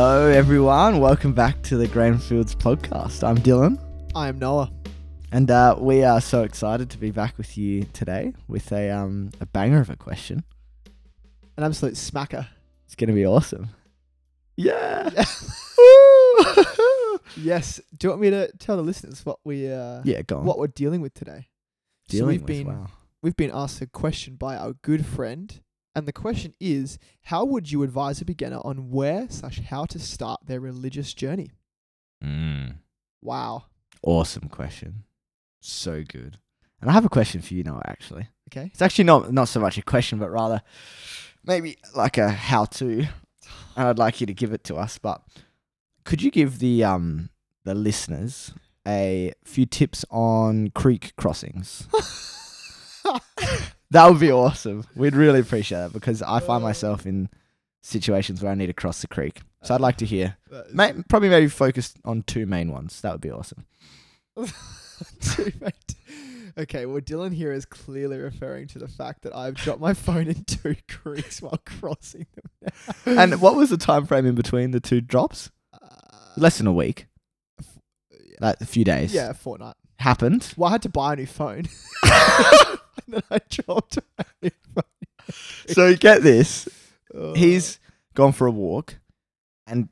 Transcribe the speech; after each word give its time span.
Hello, 0.00 0.28
everyone. 0.28 1.00
Welcome 1.00 1.32
back 1.32 1.60
to 1.64 1.76
the 1.76 1.88
Grainfields 1.88 2.54
podcast. 2.54 3.26
I'm 3.26 3.36
Dylan, 3.36 3.80
I 4.14 4.28
am 4.28 4.38
Noah. 4.38 4.70
and 5.32 5.50
uh, 5.50 5.74
we 5.76 6.04
are 6.04 6.20
so 6.20 6.44
excited 6.44 6.88
to 6.90 6.98
be 6.98 7.10
back 7.10 7.36
with 7.36 7.58
you 7.58 7.82
today 7.92 8.32
with 8.46 8.70
a 8.70 8.90
um 8.90 9.30
a 9.40 9.46
banger 9.46 9.80
of 9.80 9.90
a 9.90 9.96
question. 9.96 10.44
An 11.56 11.64
absolute 11.64 11.94
smacker. 11.94 12.46
It's 12.86 12.94
gonna 12.94 13.12
be 13.12 13.26
awesome. 13.26 13.70
Yeah. 14.56 15.10
Yes. 17.36 17.80
Do 17.98 18.06
you 18.06 18.10
want 18.10 18.22
me 18.22 18.30
to 18.30 18.52
tell 18.58 18.76
the 18.76 18.82
listeners 18.82 19.26
what 19.26 19.40
we 19.42 19.68
uh 19.68 20.02
yeah. 20.04 20.22
Go 20.22 20.38
on. 20.38 20.44
what 20.44 20.60
we're 20.60 20.68
dealing 20.68 21.00
with 21.00 21.14
today? 21.14 21.48
so 22.08 22.24
we've 22.24 22.42
with, 22.42 22.46
been 22.46 22.68
wow. 22.68 22.86
we've 23.20 23.36
been 23.36 23.50
asked 23.52 23.82
a 23.82 23.88
question 23.88 24.36
by 24.36 24.56
our 24.56 24.74
good 24.74 25.04
friend, 25.04 25.60
and 25.98 26.06
the 26.08 26.12
question 26.12 26.54
is: 26.60 26.98
How 27.24 27.44
would 27.44 27.70
you 27.70 27.82
advise 27.82 28.20
a 28.20 28.24
beginner 28.24 28.60
on 28.64 28.90
where 28.90 29.26
slash 29.28 29.60
how 29.60 29.84
to 29.86 29.98
start 29.98 30.40
their 30.46 30.60
religious 30.60 31.12
journey? 31.12 31.50
Mm. 32.24 32.76
Wow. 33.22 33.64
Awesome 34.02 34.48
question. 34.48 35.04
So 35.60 36.02
good. 36.08 36.38
And 36.80 36.88
I 36.88 36.92
have 36.94 37.04
a 37.04 37.08
question 37.08 37.42
for 37.42 37.54
you, 37.54 37.64
now, 37.64 37.82
Actually, 37.84 38.28
Okay. 38.50 38.70
it's 38.72 38.80
actually 38.82 39.04
not 39.04 39.32
not 39.32 39.48
so 39.48 39.60
much 39.60 39.76
a 39.76 39.82
question, 39.82 40.18
but 40.18 40.30
rather 40.30 40.62
maybe 41.44 41.76
like 41.96 42.16
a 42.18 42.30
how 42.30 42.64
to. 42.64 43.06
And 43.76 43.88
I'd 43.88 43.98
like 43.98 44.20
you 44.20 44.26
to 44.26 44.34
give 44.34 44.52
it 44.52 44.64
to 44.64 44.76
us, 44.76 44.98
but 44.98 45.22
could 46.04 46.22
you 46.22 46.30
give 46.30 46.58
the 46.60 46.84
um 46.84 47.30
the 47.64 47.74
listeners 47.74 48.52
a 48.86 49.32
few 49.44 49.66
tips 49.66 50.04
on 50.10 50.70
creek 50.70 51.12
crossings? 51.16 51.86
That 53.90 54.10
would 54.10 54.20
be 54.20 54.30
awesome. 54.30 54.84
We'd 54.94 55.14
really 55.16 55.40
appreciate 55.40 55.78
that 55.78 55.92
because 55.92 56.20
I 56.22 56.40
find 56.40 56.62
Uh. 56.62 56.66
myself 56.68 57.06
in 57.06 57.28
situations 57.82 58.42
where 58.42 58.52
I 58.52 58.54
need 58.54 58.66
to 58.66 58.72
cross 58.74 59.00
the 59.00 59.06
creek. 59.08 59.40
So 59.62 59.74
I'd 59.74 59.80
like 59.80 59.96
to 59.98 60.06
hear, 60.06 60.36
is- 60.50 60.74
may, 60.74 60.92
probably 61.08 61.28
maybe 61.30 61.48
focus 61.48 61.94
on 62.04 62.22
two 62.22 62.46
main 62.46 62.70
ones. 62.70 63.00
That 63.00 63.12
would 63.12 63.20
be 63.20 63.30
awesome. 63.30 63.64
Okay, 66.58 66.86
well, 66.86 67.00
Dylan 67.00 67.32
here 67.32 67.52
is 67.52 67.64
clearly 67.64 68.18
referring 68.18 68.66
to 68.68 68.80
the 68.80 68.88
fact 68.88 69.22
that 69.22 69.32
I've 69.32 69.54
dropped 69.54 69.80
my 69.80 69.94
phone 69.94 70.26
in 70.26 70.42
two 70.42 70.74
creeks 70.88 71.40
while 71.40 71.60
crossing 71.64 72.26
them. 72.34 72.72
And 73.18 73.40
what 73.40 73.54
was 73.54 73.70
the 73.70 73.76
time 73.76 74.06
frame 74.06 74.26
in 74.26 74.34
between 74.34 74.72
the 74.72 74.80
two 74.80 75.00
drops? 75.00 75.52
Uh, 75.72 75.78
Less 76.36 76.58
than 76.58 76.66
a 76.66 76.72
week, 76.72 77.06
yeah. 78.10 78.38
like 78.40 78.60
a 78.60 78.66
few 78.66 78.84
days. 78.84 79.14
yeah, 79.14 79.30
a 79.30 79.34
fortnight. 79.34 79.76
happened. 80.00 80.52
Well, 80.56 80.68
I 80.68 80.72
had 80.72 80.82
to 80.82 80.88
buy 80.88 81.12
a 81.12 81.16
new 81.16 81.26
phone. 81.26 81.68
then 83.12 83.22
I 83.30 83.38
dropped. 83.48 83.98
So 85.68 85.94
get 85.94 86.22
this, 86.22 86.68
Oh. 87.14 87.34
he's 87.34 87.78
gone 88.14 88.32
for 88.32 88.46
a 88.46 88.50
walk, 88.50 88.96
and 89.66 89.88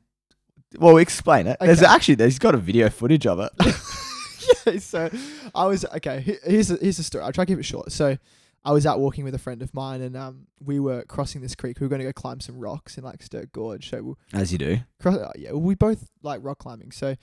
well, 0.79 0.97
explain 0.97 1.45
it. 1.47 1.57
There's 1.59 1.83
Okay. 1.83 1.91
actually 1.91 2.15
there's 2.15 2.39
got 2.39 2.55
a 2.55 2.57
video 2.57 2.89
footage 2.89 3.27
of 3.27 3.39
it. 3.39 3.51
yeah, 4.65 4.79
so 4.79 5.09
I 5.53 5.65
was 5.65 5.85
okay. 5.85 6.39
Here's 6.43 6.69
the, 6.69 6.77
here's 6.81 6.97
the 6.97 7.03
story. 7.03 7.23
I'll 7.23 7.31
try 7.31 7.45
to 7.45 7.51
keep 7.51 7.59
it 7.59 7.63
short. 7.63 7.91
So 7.91 8.17
I 8.65 8.71
was 8.71 8.85
out 8.87 8.99
walking 8.99 9.23
with 9.23 9.35
a 9.35 9.39
friend 9.39 9.61
of 9.61 9.71
mine, 9.75 10.01
and 10.01 10.17
um, 10.17 10.47
we 10.59 10.79
were 10.79 11.03
crossing 11.03 11.41
this 11.41 11.53
creek. 11.55 11.79
We 11.79 11.85
were 11.85 11.89
going 11.89 11.99
to 11.99 12.05
go 12.05 12.13
climb 12.13 12.39
some 12.39 12.57
rocks 12.59 12.97
in 12.97 13.03
like 13.03 13.21
Sturt 13.21 13.51
Gorge. 13.51 13.89
So 13.91 14.01
we'll 14.03 14.17
As 14.33 14.51
you 14.51 14.57
do. 14.57 14.79
cross. 14.99 15.17
Uh, 15.17 15.31
yeah, 15.35 15.51
we 15.53 15.75
both 15.75 16.09
like 16.23 16.39
rock 16.43 16.57
climbing. 16.59 16.91
So 16.91 17.15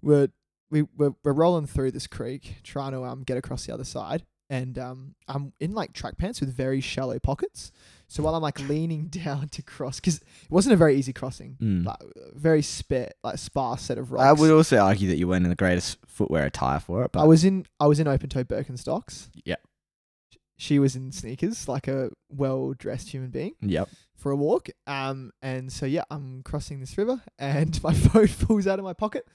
we're 0.00 0.28
we 0.70 0.82
we're, 0.96 1.14
we're 1.24 1.32
rolling 1.34 1.66
through 1.66 1.90
this 1.92 2.06
creek, 2.06 2.56
trying 2.62 2.92
to 2.92 3.04
um 3.04 3.22
get 3.22 3.36
across 3.36 3.66
the 3.66 3.74
other 3.74 3.84
side. 3.84 4.24
And 4.50 4.78
um, 4.78 5.14
I'm 5.28 5.52
in 5.60 5.72
like 5.74 5.92
track 5.92 6.18
pants 6.18 6.40
with 6.40 6.52
very 6.52 6.80
shallow 6.80 7.18
pockets. 7.20 7.70
So 8.08 8.24
while 8.24 8.34
I'm 8.34 8.42
like 8.42 8.58
leaning 8.68 9.06
down 9.06 9.48
to 9.50 9.62
cross, 9.62 10.00
because 10.00 10.16
it 10.16 10.50
wasn't 10.50 10.72
a 10.72 10.76
very 10.76 10.96
easy 10.96 11.12
crossing, 11.12 11.56
Mm. 11.60 11.86
like 11.86 11.98
very 12.34 12.60
spare, 12.60 13.12
like 13.22 13.38
sparse 13.38 13.82
set 13.82 13.96
of 13.96 14.10
rocks. 14.10 14.24
I 14.24 14.32
would 14.32 14.50
also 14.50 14.78
argue 14.78 15.08
that 15.08 15.16
you 15.18 15.28
weren't 15.28 15.44
in 15.44 15.50
the 15.50 15.56
greatest 15.56 15.98
footwear 16.04 16.44
attire 16.46 16.80
for 16.80 17.04
it, 17.04 17.12
but 17.12 17.20
I 17.20 17.24
was 17.24 17.44
in 17.44 17.64
I 17.78 17.86
was 17.86 18.00
in 18.00 18.08
open 18.08 18.28
toe 18.28 18.42
Birkenstocks. 18.42 19.28
Yeah. 19.44 19.56
She 20.56 20.78
was 20.78 20.96
in 20.96 21.12
sneakers, 21.12 21.68
like 21.68 21.86
a 21.88 22.10
well 22.28 22.74
dressed 22.76 23.10
human 23.10 23.30
being 23.30 23.54
yep. 23.62 23.88
for 24.16 24.32
a 24.32 24.36
walk. 24.36 24.68
Um 24.88 25.30
and 25.40 25.72
so 25.72 25.86
yeah, 25.86 26.02
I'm 26.10 26.42
crossing 26.42 26.80
this 26.80 26.98
river 26.98 27.22
and 27.38 27.80
my 27.84 27.94
phone 28.06 28.26
falls 28.26 28.66
out 28.66 28.80
of 28.80 28.84
my 28.84 28.94
pocket 28.94 29.26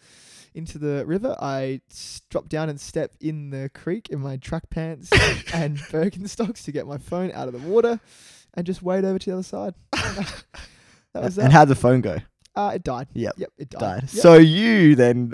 into 0.55 0.77
the 0.79 1.05
river. 1.05 1.35
I 1.39 1.81
drop 2.29 2.49
down 2.49 2.69
and 2.69 2.79
step 2.79 3.11
in 3.21 3.49
the 3.51 3.69
creek 3.73 4.09
in 4.09 4.19
my 4.19 4.37
track 4.37 4.69
pants 4.69 5.11
and 5.53 5.77
Birkenstocks 5.77 6.63
to 6.65 6.71
get 6.71 6.87
my 6.87 6.97
phone 6.97 7.31
out 7.33 7.47
of 7.47 7.53
the 7.53 7.67
water 7.69 7.99
and 8.53 8.65
just 8.65 8.81
wade 8.81 9.05
over 9.05 9.19
to 9.19 9.25
the 9.29 9.33
other 9.33 9.43
side. 9.43 9.75
that 9.91 10.43
was 11.23 11.37
And 11.37 11.47
that. 11.47 11.51
how'd 11.51 11.67
the 11.67 11.75
phone 11.75 12.01
go? 12.01 12.17
uh, 12.55 12.71
it 12.75 12.83
died. 12.83 13.07
Yep. 13.13 13.33
Yep, 13.37 13.49
it 13.57 13.69
died. 13.69 13.79
Died. 13.79 14.01
Yep. 14.03 14.09
So 14.21 14.35
you 14.35 14.95
then, 14.95 15.33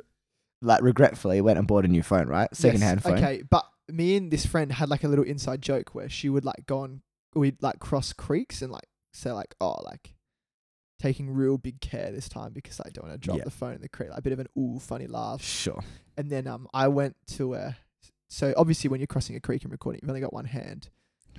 like, 0.62 0.82
regretfully 0.82 1.40
went 1.42 1.59
and 1.59 1.68
bought 1.68 1.86
a 1.86 1.88
new 1.88 2.02
phone, 2.03 2.28
right? 2.28 2.50
Second 2.56 2.82
hand 2.82 3.02
Yes, 3.03 3.14
phone. 3.14 3.24
Okay, 3.24 3.44
but 3.50 3.66
me 3.88 4.16
and 4.18 4.32
this 4.32 4.46
friend 4.46 4.72
had 4.72 4.90
like 4.90 5.03
a 5.03 5.08
little 5.08 5.26
inside 5.26 5.62
joke 5.62 5.94
where 5.94 6.09
she 6.09 6.30
would 6.30 6.46
like 6.46 6.66
go 6.66 6.80
on, 6.80 7.02
we'd 7.36 7.62
like 7.62 7.78
cross 7.80 8.12
creeks 8.14 8.62
and 8.64 8.72
like 8.72 8.88
say 9.14 9.32
like, 9.32 9.53
oh, 9.62 9.82
like 9.86 10.16
taking 11.02 11.30
real 11.34 11.58
big 11.58 11.82
care 11.82 12.12
this 12.12 12.30
time 12.30 12.54
because 12.54 12.80
I 12.80 12.90
don't 12.90 13.08
want 13.08 13.20
to 13.22 13.26
drop 13.26 13.38
Yeah. 13.40 13.44
the 13.46 13.52
phone 13.52 13.74
in 13.74 13.82
the 13.82 13.90
creek. 13.90 14.10
Like 14.10 14.20
a 14.20 14.22
bit 14.22 14.34
of 14.34 14.40
an 14.40 14.48
ooh 14.58 14.80
funny 14.80 15.08
laugh. 15.08 15.42
Sure. 15.44 15.84
And 16.18 16.30
then 16.30 16.48
um, 16.48 16.68
I 16.74 16.88
went 16.88 17.16
to 17.38 17.54
a. 17.56 17.78
So 18.30 18.54
obviously, 18.56 18.90
when 18.90 19.00
you're 19.00 19.08
crossing 19.08 19.36
a 19.36 19.40
creek 19.42 19.64
and 19.64 19.72
recording, 19.72 20.00
you've 20.02 20.10
only 20.10 20.22
got 20.22 20.34
one 20.34 20.46
hand. 20.46 20.90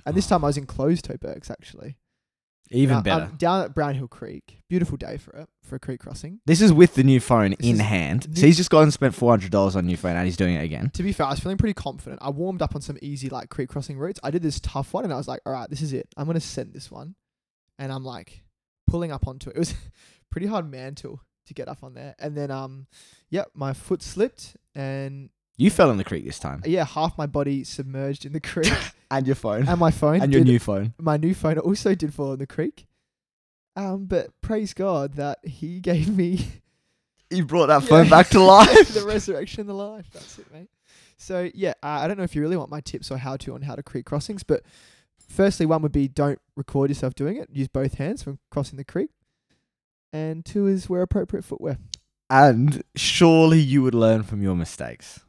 And 0.05 0.15
this 0.15 0.27
time 0.27 0.43
I 0.43 0.47
was 0.47 0.57
in 0.57 0.65
closed 0.65 1.05
toe 1.05 1.17
bergs 1.19 1.49
actually. 1.49 1.95
Even 2.71 2.95
Now, 2.97 3.01
better. 3.01 3.25
I'm 3.25 3.35
down 3.35 3.61
at 3.63 3.75
Brown 3.75 3.93
Hill 3.95 4.07
Creek. 4.07 4.61
Beautiful 4.69 4.97
day 4.97 5.17
for 5.17 5.31
it 5.35 5.47
for 5.63 5.75
a 5.75 5.79
creek 5.79 5.99
crossing. 5.99 6.39
this 6.45 6.61
is 6.61 6.71
with 6.73 6.95
the 6.95 7.03
new 7.03 7.19
phone 7.19 7.51
This 7.59 7.69
in 7.69 7.79
hand. 7.79 8.27
new- 8.29 8.35
So 8.35 8.45
he's 8.47 8.57
just 8.57 8.69
gone 8.71 8.83
and 8.83 8.93
spent 8.93 9.13
four 9.13 9.31
hundred 9.31 9.51
dollars 9.51 9.75
on 9.75 9.83
a 9.83 9.87
new 9.87 9.97
phone, 9.97 10.15
and 10.15 10.25
he's 10.25 10.37
doing 10.37 10.55
it 10.55 10.63
again. 10.63 10.89
To 10.93 11.03
be 11.03 11.11
fair, 11.13 11.27
I 11.27 11.31
was 11.31 11.39
feeling 11.39 11.57
pretty 11.57 11.73
confident. 11.75 12.19
I 12.21 12.29
warmed 12.29 12.61
up 12.61 12.73
on 12.75 12.81
some 12.81 12.97
easy 13.01 13.29
like 13.29 13.49
creek 13.49 13.69
crossing 13.69 13.97
routes. 13.97 14.19
I 14.23 14.31
did 14.31 14.41
this 14.41 14.59
tough 14.59 14.93
one 14.93 15.03
and 15.03 15.13
I 15.13 15.17
was 15.17 15.27
like, 15.27 15.41
all 15.45 15.53
right, 15.53 15.69
this 15.69 15.81
is 15.81 15.93
it. 15.93 16.07
I'm 16.17 16.25
gonna 16.25 16.39
send 16.39 16.73
this 16.73 16.89
one. 16.89 17.15
And 17.79 17.91
I'm 17.91 18.03
like 18.03 18.42
pulling 18.87 19.11
up 19.11 19.27
onto 19.27 19.49
it. 19.49 19.55
It 19.55 19.59
was 19.59 19.73
pretty 20.29 20.47
hard 20.47 20.69
mantle 20.69 21.21
to 21.45 21.53
get 21.53 21.67
up 21.67 21.83
on 21.83 21.93
there. 21.93 22.15
And 22.19 22.35
then 22.35 22.51
um 22.51 22.87
yep, 23.29 23.49
my 23.53 23.73
foot 23.73 24.01
slipped 24.01 24.55
and 24.75 25.29
You 25.57 25.69
fell 25.69 25.91
in 25.91 25.97
the 25.97 26.03
creek 26.03 26.25
this 26.25 26.39
time, 26.39 26.61
yeah, 26.65 26.85
half 26.85 27.17
my 27.17 27.25
body 27.27 27.63
submerged 27.63 28.25
in 28.25 28.33
the 28.33 28.39
creek. 28.39 28.73
and 29.11 29.25
your 29.27 29.35
phone, 29.35 29.67
and 29.67 29.79
my 29.79 29.91
phone 29.91 30.21
and 30.21 30.31
your 30.33 30.41
did- 30.43 30.47
new 30.51 30.59
phone. 30.59 30.93
my 30.99 31.17
new 31.17 31.33
phone 31.35 31.57
also 31.59 31.93
did 31.95 32.13
fall 32.13 32.33
in 32.33 32.39
the 32.39 32.47
creek. 32.47 32.87
Um, 33.75 34.05
but 34.05 34.29
praise 34.41 34.73
God 34.73 35.13
that 35.15 35.39
he 35.43 35.79
gave 35.91 36.07
me 36.15 36.45
You 37.31 37.43
brought 37.45 37.67
that 37.67 37.81
Yeah. 37.83 37.87
phone 37.89 38.09
back 38.09 38.29
to 38.29 38.39
life. 38.39 38.93
the 38.93 39.03
resurrection, 39.05 39.61
of 39.61 39.67
the 39.67 39.73
life. 39.73 40.05
That's 40.13 40.37
it, 40.37 40.45
mate. 40.53 40.69
So 41.17 41.49
yeah, 41.55 41.73
uh, 41.81 41.87
I 42.03 42.07
don't 42.07 42.17
know 42.17 42.23
if 42.23 42.35
you 42.35 42.41
really 42.41 42.57
want 42.57 42.69
my 42.69 42.81
tips 42.81 43.09
or 43.11 43.17
how 43.17 43.37
to 43.37 43.53
on 43.55 43.61
how 43.63 43.75
to 43.75 43.81
creek 43.83 44.05
crossings, 44.05 44.43
but 44.43 44.61
firstly, 45.33 45.65
one 45.65 45.81
would 45.81 45.91
be 45.91 46.07
don't 46.07 46.39
record 46.55 46.89
yourself 46.89 47.15
doing 47.15 47.37
it. 47.37 47.49
Use 47.51 47.67
both 47.67 47.95
hands 47.95 48.25
when 48.25 48.39
crossing 48.51 48.77
the 48.77 48.83
creek. 48.83 49.09
And 50.11 50.45
two 50.45 50.67
is 50.67 50.89
wear 50.89 51.01
appropriate 51.01 51.43
footwear. 51.43 51.77
and 52.29 52.83
surely 52.95 53.59
you 53.59 53.81
would 53.83 53.95
learn 53.95 54.23
from 54.23 54.41
your 54.41 54.55
mistakes. 54.55 55.19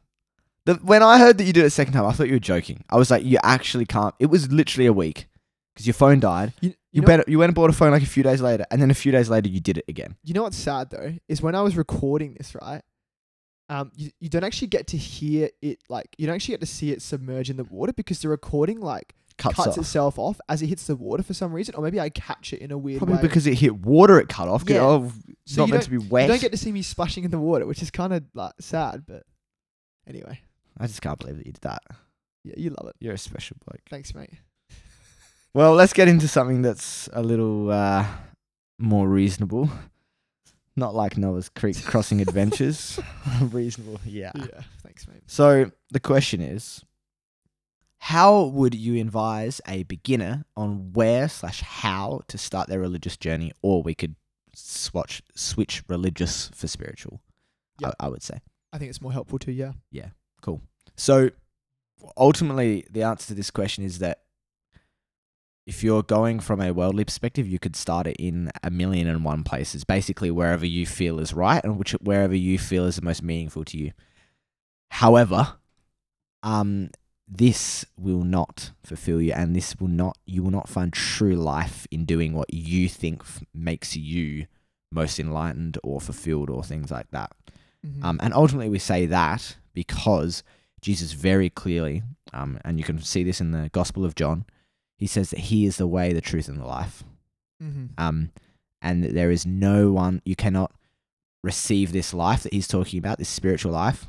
The, 0.65 0.75
when 0.75 1.03
I 1.03 1.19
heard 1.19 1.37
that 1.37 1.43
you 1.43 1.53
did 1.53 1.63
it 1.63 1.67
a 1.67 1.69
second 1.71 1.93
time, 1.93 2.05
I 2.05 2.11
thought 2.11 2.27
you 2.27 2.33
were 2.33 2.39
joking. 2.39 2.83
I 2.89 2.95
was 2.97 3.11
like, 3.11 3.23
you 3.23 3.37
actually 3.43 3.85
can't. 3.85 4.15
It 4.19 4.27
was 4.27 4.51
literally 4.51 4.87
a 4.87 4.93
week 4.93 5.27
because 5.73 5.85
your 5.85 5.93
phone 5.93 6.19
died. 6.19 6.53
You, 6.61 6.69
you, 6.69 6.75
You, 6.91 7.01
know, 7.01 7.07
better, 7.07 7.23
you 7.27 7.37
went 7.37 7.49
and 7.49 7.55
bought 7.55 7.69
a 7.69 7.73
phone 7.73 7.91
like 7.91 8.01
a 8.01 8.07
few 8.07 8.23
days 8.23 8.41
later, 8.41 8.65
and 8.71 8.81
then 8.81 8.89
a 8.89 8.95
few 8.95 9.11
days 9.11 9.29
later 9.29 9.49
you 9.49 9.59
did 9.59 9.77
it 9.77 9.85
again. 9.87 10.15
you 10.23 10.33
know 10.33 10.43
what's 10.43 10.57
sad 10.57 10.89
though 10.89 11.13
is 11.27 11.41
when 11.41 11.53
I 11.55 11.61
was 11.61 11.75
recording 11.77 12.33
this, 12.35 12.55
right? 12.55 12.81
Um, 13.69 13.91
you, 13.95 14.11
you 14.19 14.29
don't 14.29 14.43
actually 14.43 14.67
get 14.67 14.87
to 14.87 14.97
hear 14.97 15.49
it 15.61 15.79
like 15.89 16.15
you 16.19 16.27
don't 16.27 16.35
actually 16.35 16.53
get 16.53 16.61
to 16.61 16.67
see 16.67 16.91
it 16.91 17.01
submerge 17.01 17.49
in 17.49 17.57
the 17.57 17.63
water 17.63 17.93
because 17.93 18.21
the 18.21 18.29
recording 18.29 18.79
like 18.79 19.15
Cuts, 19.37 19.55
cuts 19.55 19.67
off. 19.69 19.77
itself 19.79 20.17
off 20.17 20.39
as 20.47 20.61
it 20.61 20.67
hits 20.67 20.87
the 20.87 20.95
water 20.95 21.21
for 21.21 21.33
some 21.33 21.51
reason, 21.51 21.75
or 21.75 21.83
maybe 21.83 21.99
I 21.99 22.09
catch 22.09 22.53
it 22.53 22.61
in 22.61 22.71
a 22.71 22.77
weird 22.77 22.95
way. 22.95 22.99
Probably 22.99 23.15
way. 23.17 23.21
because 23.21 23.45
it 23.47 23.55
hit 23.55 23.75
water, 23.79 24.17
it 24.19 24.29
cut 24.29 24.47
off. 24.47 24.63
Yeah. 24.67 24.79
Oh, 24.81 25.11
it's 25.43 25.53
So 25.53 25.61
not 25.61 25.67
you 25.67 25.73
meant 25.73 25.83
to 25.83 25.89
be 25.89 25.97
wet. 25.97 26.23
You 26.23 26.27
don't 26.29 26.41
get 26.41 26.51
to 26.53 26.57
see 26.57 26.71
me 26.71 26.81
splashing 26.81 27.23
in 27.25 27.31
the 27.31 27.39
water, 27.39 27.65
which 27.65 27.81
is 27.81 27.91
kind 27.91 28.13
of 28.13 28.23
like 28.33 28.53
sad, 28.61 29.03
but 29.05 29.23
anyway, 30.07 30.39
I 30.77 30.87
just 30.87 31.01
can't 31.01 31.19
believe 31.19 31.37
that 31.37 31.45
you 31.45 31.51
did 31.51 31.61
that. 31.63 31.83
yeah, 32.45 32.53
you 32.57 32.69
love 32.69 32.87
it. 32.87 32.95
You're 32.99 33.13
a 33.15 33.17
special 33.17 33.57
bloke. 33.65 33.81
Thanks, 33.89 34.13
mate. 34.15 34.31
Well, 35.53 35.73
let's 35.73 35.93
get 35.93 36.09
into 36.09 36.27
something 36.27 36.61
that's 36.63 37.07
a 37.13 37.23
little 37.23 37.71
uh, 37.71 38.05
more 38.77 39.07
reasonable. 39.07 39.69
Not 40.75 40.93
like 40.93 41.15
Noah's 41.17 41.47
Creek 41.47 41.81
crossing 41.85 42.19
adventures. 42.27 42.99
reasonable, 43.41 44.01
yeah. 44.05 44.33
Yeah, 44.35 44.61
thanks, 44.83 45.07
mate. 45.07 45.21
So 45.27 45.71
the 45.91 46.01
question 46.01 46.41
is, 46.41 46.83
how 48.05 48.43
would 48.43 48.75
you 48.75 49.01
advise 49.01 49.59
a 49.67 49.81
beginner 49.81 50.45
on 50.55 50.93
where 50.93 51.27
slash 51.27 51.61
how 51.61 52.21
to 52.27 52.37
start 52.37 52.69
their 52.69 52.79
religious 52.79 53.17
journey, 53.17 53.51
or 53.63 53.81
we 53.81 53.95
could 53.95 54.15
swatch 54.53 55.23
switch 55.33 55.81
religious 55.89 56.51
for 56.53 56.67
spiritual? 56.67 57.19
Yep. 57.79 57.95
I, 57.99 58.05
I 58.05 58.09
would 58.09 58.21
say. 58.21 58.41
I 58.71 58.77
think 58.77 58.89
it's 58.91 59.01
more 59.01 59.11
helpful 59.11 59.39
too. 59.39 59.51
Yeah. 59.51 59.71
Yeah. 59.89 60.09
Cool. 60.43 60.61
So 60.95 61.31
ultimately, 62.15 62.85
the 62.91 63.01
answer 63.01 63.29
to 63.29 63.33
this 63.33 63.49
question 63.49 63.83
is 63.83 63.97
that 63.97 64.19
if 65.65 65.83
you're 65.83 66.03
going 66.03 66.39
from 66.41 66.61
a 66.61 66.71
worldly 66.75 67.05
perspective, 67.05 67.47
you 67.47 67.57
could 67.57 67.75
start 67.75 68.05
it 68.05 68.17
in 68.19 68.51
a 68.61 68.69
million 68.69 69.07
and 69.07 69.25
one 69.25 69.43
places, 69.43 69.83
basically 69.83 70.29
wherever 70.29 70.67
you 70.67 70.85
feel 70.85 71.19
is 71.19 71.33
right 71.33 71.63
and 71.63 71.79
which 71.79 71.93
wherever 71.93 72.35
you 72.35 72.59
feel 72.59 72.85
is 72.85 72.97
the 72.97 73.01
most 73.01 73.23
meaningful 73.23 73.65
to 73.65 73.79
you. 73.79 73.93
However, 74.91 75.55
um, 76.43 76.91
this 77.27 77.85
will 77.97 78.23
not 78.23 78.71
fulfill 78.83 79.21
you, 79.21 79.33
and 79.33 79.55
this 79.55 79.75
will 79.79 79.87
not 79.87 80.17
you 80.25 80.43
will 80.43 80.51
not 80.51 80.69
find 80.69 80.93
true 80.93 81.35
life 81.35 81.87
in 81.91 82.05
doing 82.05 82.33
what 82.33 82.53
you 82.53 82.87
think 82.87 83.21
f- 83.21 83.43
makes 83.53 83.95
you 83.95 84.45
most 84.91 85.19
enlightened 85.19 85.77
or 85.83 85.99
fulfilled 85.99 86.49
or 86.49 86.63
things 86.63 86.91
like 86.91 87.09
that. 87.11 87.31
Mhm. 87.85 88.03
Um, 88.03 88.19
and 88.21 88.33
ultimately, 88.33 88.69
we 88.69 88.79
say 88.79 89.05
that 89.07 89.57
because 89.73 90.43
Jesus 90.81 91.13
very 91.13 91.49
clearly, 91.49 92.03
um, 92.31 92.59
and 92.63 92.77
you 92.77 92.83
can 92.83 92.99
see 93.01 93.23
this 93.23 93.41
in 93.41 93.51
the 93.51 93.69
Gospel 93.73 94.05
of 94.05 94.15
John, 94.15 94.45
he 94.97 95.07
says 95.07 95.31
that 95.31 95.39
he 95.39 95.65
is 95.65 95.77
the 95.77 95.87
way, 95.87 96.13
the 96.13 96.21
truth, 96.21 96.47
and 96.47 96.59
the 96.59 96.65
life. 96.65 97.03
Mhm. 97.61 97.89
Um, 97.97 98.31
and 98.81 99.03
that 99.03 99.13
there 99.13 99.31
is 99.31 99.45
no 99.45 99.91
one, 99.91 100.21
you 100.25 100.35
cannot 100.35 100.71
receive 101.43 101.91
this 101.91 102.13
life 102.13 102.43
that 102.43 102.53
he's 102.53 102.67
talking 102.67 102.99
about, 102.99 103.17
this 103.17 103.29
spiritual 103.29 103.71
life, 103.71 104.05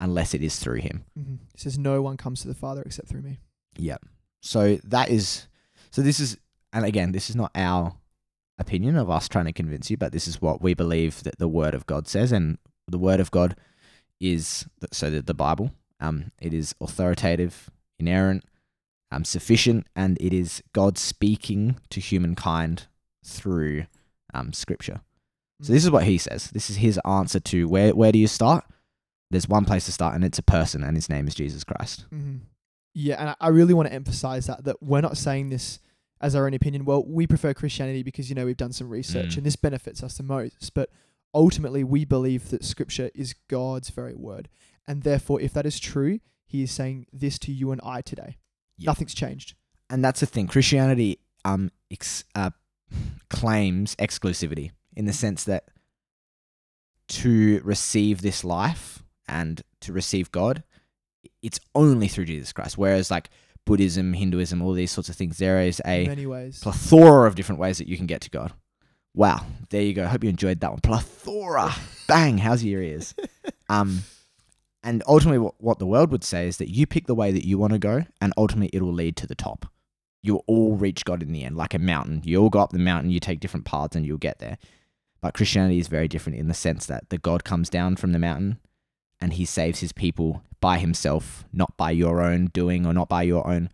unless 0.00 0.34
it 0.34 0.42
is 0.42 0.58
through 0.58 0.80
him. 0.80 1.04
Mhm. 1.18 1.38
It 1.54 1.60
says, 1.60 1.78
"No 1.78 2.02
one 2.02 2.16
comes 2.16 2.40
to 2.42 2.48
the 2.48 2.54
Father 2.54 2.82
except 2.82 3.08
through 3.08 3.22
me." 3.22 3.40
Yep. 3.76 4.04
So 4.40 4.76
that 4.84 5.10
is, 5.10 5.46
so 5.90 6.02
this 6.02 6.18
is, 6.18 6.38
and 6.72 6.84
again, 6.84 7.12
this 7.12 7.28
is 7.30 7.36
not 7.36 7.50
our 7.54 7.94
opinion 8.58 8.96
of 8.96 9.08
us 9.10 9.28
trying 9.28 9.44
to 9.46 9.52
convince 9.52 9.90
you, 9.90 9.96
but 9.96 10.12
this 10.12 10.26
is 10.26 10.40
what 10.40 10.60
we 10.62 10.74
believe 10.74 11.22
that 11.22 11.38
the 11.38 11.48
Word 11.48 11.74
of 11.74 11.86
God 11.86 12.08
says, 12.08 12.32
and 12.32 12.58
the 12.88 12.98
Word 12.98 13.20
of 13.20 13.30
God 13.30 13.56
is 14.20 14.66
so 14.92 15.10
that 15.10 15.26
the 15.26 15.34
Bible, 15.34 15.72
um, 16.00 16.32
it 16.40 16.52
is 16.52 16.74
authoritative, 16.80 17.70
inerrant, 17.98 18.44
um, 19.10 19.24
sufficient, 19.24 19.86
and 19.96 20.16
it 20.20 20.32
is 20.32 20.62
God 20.72 20.98
speaking 20.98 21.76
to 21.90 22.00
humankind 22.00 22.86
through 23.24 23.86
um, 24.32 24.52
Scripture. 24.52 25.00
So 25.62 25.72
this 25.72 25.84
is 25.84 25.90
what 25.90 26.04
he 26.04 26.16
says. 26.16 26.50
This 26.50 26.70
is 26.70 26.76
his 26.76 26.98
answer 27.04 27.40
to 27.40 27.68
where 27.68 27.94
where 27.94 28.12
do 28.12 28.18
you 28.18 28.26
start? 28.26 28.64
There's 29.30 29.48
one 29.48 29.64
place 29.64 29.84
to 29.86 29.92
start, 29.92 30.14
and 30.14 30.24
it's 30.24 30.38
a 30.38 30.42
person, 30.42 30.82
and 30.82 30.96
his 30.96 31.08
name 31.08 31.28
is 31.28 31.34
Jesus 31.34 31.62
Christ. 31.64 32.06
Mm-hmm. 32.12 32.36
Yeah, 32.94 33.16
and 33.20 33.36
I, 33.40 33.48
really 33.48 33.72
want 33.74 33.88
to 33.88 33.94
emphasize 33.94 34.46
that 34.46 34.64
that 34.64 34.82
we're 34.82 35.00
not 35.00 35.16
saying 35.16 35.50
this 35.50 35.78
as 36.20 36.34
our 36.34 36.46
own 36.46 36.54
opinion. 36.54 36.84
Well, 36.84 37.04
we 37.06 37.26
prefer 37.26 37.54
Christianity 37.54 38.02
because 38.02 38.28
you 38.28 38.34
know 38.34 38.44
we've 38.46 38.56
done 38.56 38.72
some 38.72 38.88
research 38.88 39.34
Mm. 39.34 39.36
and 39.38 39.46
this 39.46 39.54
benefits 39.56 40.02
us 40.02 40.16
the 40.16 40.24
most. 40.24 40.74
But 40.74 40.90
ultimately, 41.32 41.84
we 41.84 42.04
believe 42.04 42.50
that 42.50 42.64
Scripture 42.64 43.10
is 43.14 43.34
God's 43.48 43.90
very 43.90 44.14
word, 44.14 44.48
and 44.88 45.02
therefore, 45.04 45.40
if 45.40 45.52
that 45.52 45.64
is 45.66 45.78
true, 45.78 46.18
He 46.46 46.64
is 46.64 46.72
saying 46.72 47.06
this 47.12 47.38
to 47.40 47.52
you 47.52 47.70
and 47.70 47.80
I 47.84 48.00
today. 48.02 48.38
Yeah. 48.76 48.86
Nothing's 48.90 49.14
changed. 49.14 49.54
and 49.88 50.04
that's 50.04 50.20
the 50.20 50.26
thing. 50.26 50.48
Christianity 50.48 51.20
um 51.44 51.70
ex- 51.90 52.24
uh, 52.34 52.50
claims 53.28 53.94
exclusivity 53.96 54.72
in 54.96 55.04
the 55.06 55.12
sense 55.12 55.44
that 55.44 55.68
to 57.08 57.60
receive 57.64 58.22
this 58.22 58.44
life 58.44 58.99
and 59.30 59.62
to 59.80 59.92
receive 59.92 60.30
God, 60.30 60.62
it's 61.42 61.60
only 61.74 62.08
through 62.08 62.26
Jesus 62.26 62.52
Christ. 62.52 62.76
Whereas 62.76 63.10
like 63.10 63.30
Buddhism, 63.64 64.12
Hinduism, 64.12 64.60
all 64.60 64.72
these 64.72 64.90
sorts 64.90 65.08
of 65.08 65.16
things, 65.16 65.38
there 65.38 65.60
is 65.60 65.80
a 65.86 66.06
many 66.06 66.26
ways. 66.26 66.60
plethora 66.60 67.26
of 67.26 67.34
different 67.34 67.60
ways 67.60 67.78
that 67.78 67.88
you 67.88 67.96
can 67.96 68.06
get 68.06 68.20
to 68.22 68.30
God. 68.30 68.52
Wow, 69.14 69.44
there 69.70 69.82
you 69.82 69.92
go. 69.92 70.06
Hope 70.06 70.22
you 70.22 70.30
enjoyed 70.30 70.60
that 70.60 70.70
one. 70.70 70.80
Plethora, 70.80 71.74
bang! 72.08 72.38
How's 72.38 72.62
your 72.62 72.82
ears? 72.82 73.14
Um, 73.68 74.02
and 74.82 75.02
ultimately, 75.06 75.38
what, 75.38 75.54
what 75.58 75.78
the 75.78 75.86
world 75.86 76.10
would 76.12 76.24
say 76.24 76.46
is 76.46 76.56
that 76.58 76.70
you 76.70 76.86
pick 76.86 77.06
the 77.06 77.14
way 77.14 77.32
that 77.32 77.46
you 77.46 77.58
want 77.58 77.72
to 77.72 77.78
go, 77.78 78.04
and 78.20 78.32
ultimately, 78.36 78.70
it 78.72 78.82
will 78.82 78.92
lead 78.92 79.16
to 79.16 79.26
the 79.26 79.34
top. 79.34 79.66
You'll 80.22 80.44
all 80.46 80.76
reach 80.76 81.04
God 81.04 81.22
in 81.22 81.32
the 81.32 81.44
end, 81.44 81.56
like 81.56 81.74
a 81.74 81.78
mountain. 81.78 82.22
You 82.24 82.40
all 82.40 82.50
go 82.50 82.60
up 82.60 82.70
the 82.70 82.78
mountain, 82.78 83.10
you 83.10 83.20
take 83.20 83.40
different 83.40 83.66
paths, 83.66 83.96
and 83.96 84.06
you'll 84.06 84.18
get 84.18 84.38
there. 84.38 84.58
But 85.20 85.34
Christianity 85.34 85.78
is 85.78 85.88
very 85.88 86.08
different 86.08 86.38
in 86.38 86.48
the 86.48 86.54
sense 86.54 86.86
that 86.86 87.10
the 87.10 87.18
God 87.18 87.44
comes 87.44 87.68
down 87.68 87.96
from 87.96 88.12
the 88.12 88.18
mountain, 88.18 88.58
and 89.20 89.32
He 89.34 89.44
saves 89.44 89.80
His 89.80 89.92
people 89.92 90.42
by 90.60 90.78
Himself, 90.78 91.44
not 91.52 91.76
by 91.76 91.90
your 91.90 92.20
own 92.22 92.46
doing 92.46 92.86
or 92.86 92.92
not 92.92 93.08
by 93.08 93.22
your 93.22 93.46
own 93.46 93.70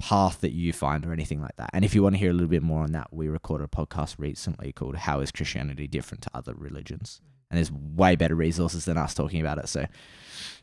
path 0.00 0.40
that 0.40 0.52
you 0.52 0.72
find 0.72 1.04
or 1.04 1.12
anything 1.12 1.40
like 1.40 1.56
that. 1.56 1.70
And 1.74 1.84
if 1.84 1.94
you 1.94 2.02
want 2.02 2.14
to 2.14 2.18
hear 2.18 2.30
a 2.30 2.32
little 2.32 2.48
bit 2.48 2.62
more 2.62 2.82
on 2.82 2.92
that, 2.92 3.08
we 3.12 3.28
recorded 3.28 3.64
a 3.64 3.68
podcast 3.68 4.14
recently 4.18 4.72
called 4.72 4.96
How 4.96 5.20
is 5.20 5.30
Christianity 5.30 5.86
Different 5.86 6.22
to 6.22 6.30
Other 6.32 6.54
Religions? 6.54 7.20
And 7.50 7.58
there's 7.58 7.70
way 7.72 8.16
better 8.16 8.34
resources 8.34 8.84
than 8.84 8.96
us 8.96 9.12
talking 9.12 9.40
about 9.40 9.58
it. 9.58 9.68
So 9.68 9.84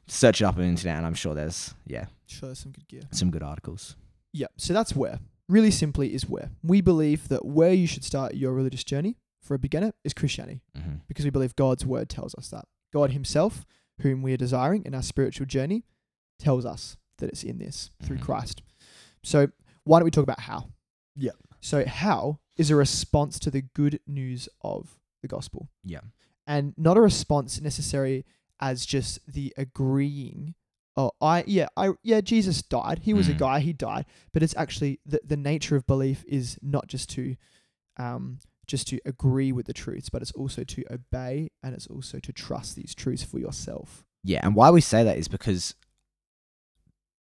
search 0.08 0.42
it 0.42 0.46
up 0.46 0.56
on 0.56 0.62
the 0.62 0.68
internet 0.68 0.98
and 0.98 1.06
I'm 1.06 1.14
sure 1.14 1.36
there's 1.36 1.76
yeah, 1.86 2.06
Sure, 2.26 2.56
some 2.56 2.72
good 2.72 2.88
gear. 2.88 3.02
some 3.12 3.30
good 3.30 3.44
articles. 3.44 3.96
Yeah, 4.34 4.48
so 4.58 4.74
that's 4.74 4.96
where. 4.96 5.20
Really 5.50 5.72
simply, 5.72 6.14
is 6.14 6.28
where 6.28 6.50
we 6.64 6.82
believe 6.82 7.30
that 7.30 7.46
where 7.46 7.72
you 7.74 7.88
should 7.88 8.04
start 8.04 8.36
your 8.36 8.54
religious 8.54 8.84
journey 8.84 9.18
for 9.42 9.54
a 9.54 9.60
beginner 9.60 9.94
is 10.04 10.14
Christianity. 10.14 10.62
Mm-hmm. 10.78 10.96
because 11.08 11.24
we 11.26 11.32
believe 11.32 11.56
God's 11.56 11.86
word 11.86 12.10
tells 12.10 12.36
us 12.36 12.50
that. 12.50 12.66
God 12.92 13.12
Himself, 13.12 13.66
whom 14.02 14.22
we 14.22 14.34
are 14.34 14.38
desiring 14.38 14.84
in 14.86 14.94
our 14.96 15.02
spiritual 15.02 15.46
journey, 15.46 15.84
tells 16.40 16.66
us 16.66 16.98
that 17.18 17.30
it's 17.30 17.44
in 17.44 17.58
this 17.58 17.92
through 18.02 18.18
Mhm. 18.18 18.22
Christ. 18.24 18.62
So, 19.24 19.48
why 19.84 20.00
don't 20.00 20.06
we 20.06 20.12
talk 20.12 20.24
about 20.24 20.42
how? 20.42 20.70
Yeah. 21.16 21.32
So, 21.62 21.86
how 21.86 22.40
is 22.58 22.70
a 22.70 22.76
response 22.76 23.40
to 23.40 23.52
the 23.52 23.62
good 23.62 24.00
news 24.08 24.48
of 24.62 25.00
the 25.22 25.28
gospel, 25.28 25.70
Yeah. 25.84 26.02
and 26.46 26.74
not 26.78 26.98
a 26.98 27.02
response 27.02 27.60
necessary 27.62 28.26
as 28.60 28.86
just 28.86 29.20
the 29.28 29.54
agreeing. 29.58 30.56
Oh, 30.96 31.12
I 31.22 31.44
yeah, 31.48 31.68
I 31.78 31.94
yeah, 32.04 32.22
Jesus 32.22 32.62
died. 32.64 33.00
He 33.00 33.14
was 33.14 33.28
a 33.30 33.34
Mm. 33.34 33.38
guy. 33.40 33.60
He 33.60 33.74
died. 33.74 34.06
But 34.32 34.42
it's 34.44 34.56
actually 34.56 35.00
the 35.06 35.20
the 35.24 35.38
nature 35.38 35.76
of 35.76 35.86
belief 35.88 36.24
is 36.28 36.58
not 36.62 36.88
just 36.88 37.10
to, 37.12 37.36
um, 37.98 38.40
just 38.68 38.88
to 38.90 39.00
agree 39.06 39.52
with 39.52 39.66
the 39.66 39.74
truths, 39.74 40.10
but 40.10 40.22
it's 40.22 40.32
also 40.34 40.64
to 40.64 40.84
obey 40.92 41.50
and 41.64 41.74
it's 41.74 41.88
also 41.88 42.20
to 42.20 42.34
trust 42.34 42.76
these 42.76 42.94
truths 42.94 43.24
for 43.24 43.40
yourself. 43.40 44.04
Yeah, 44.24 44.42
and 44.44 44.56
why 44.56 44.70
we 44.70 44.82
say 44.82 45.04
that 45.04 45.18
is 45.18 45.28
because 45.28 45.76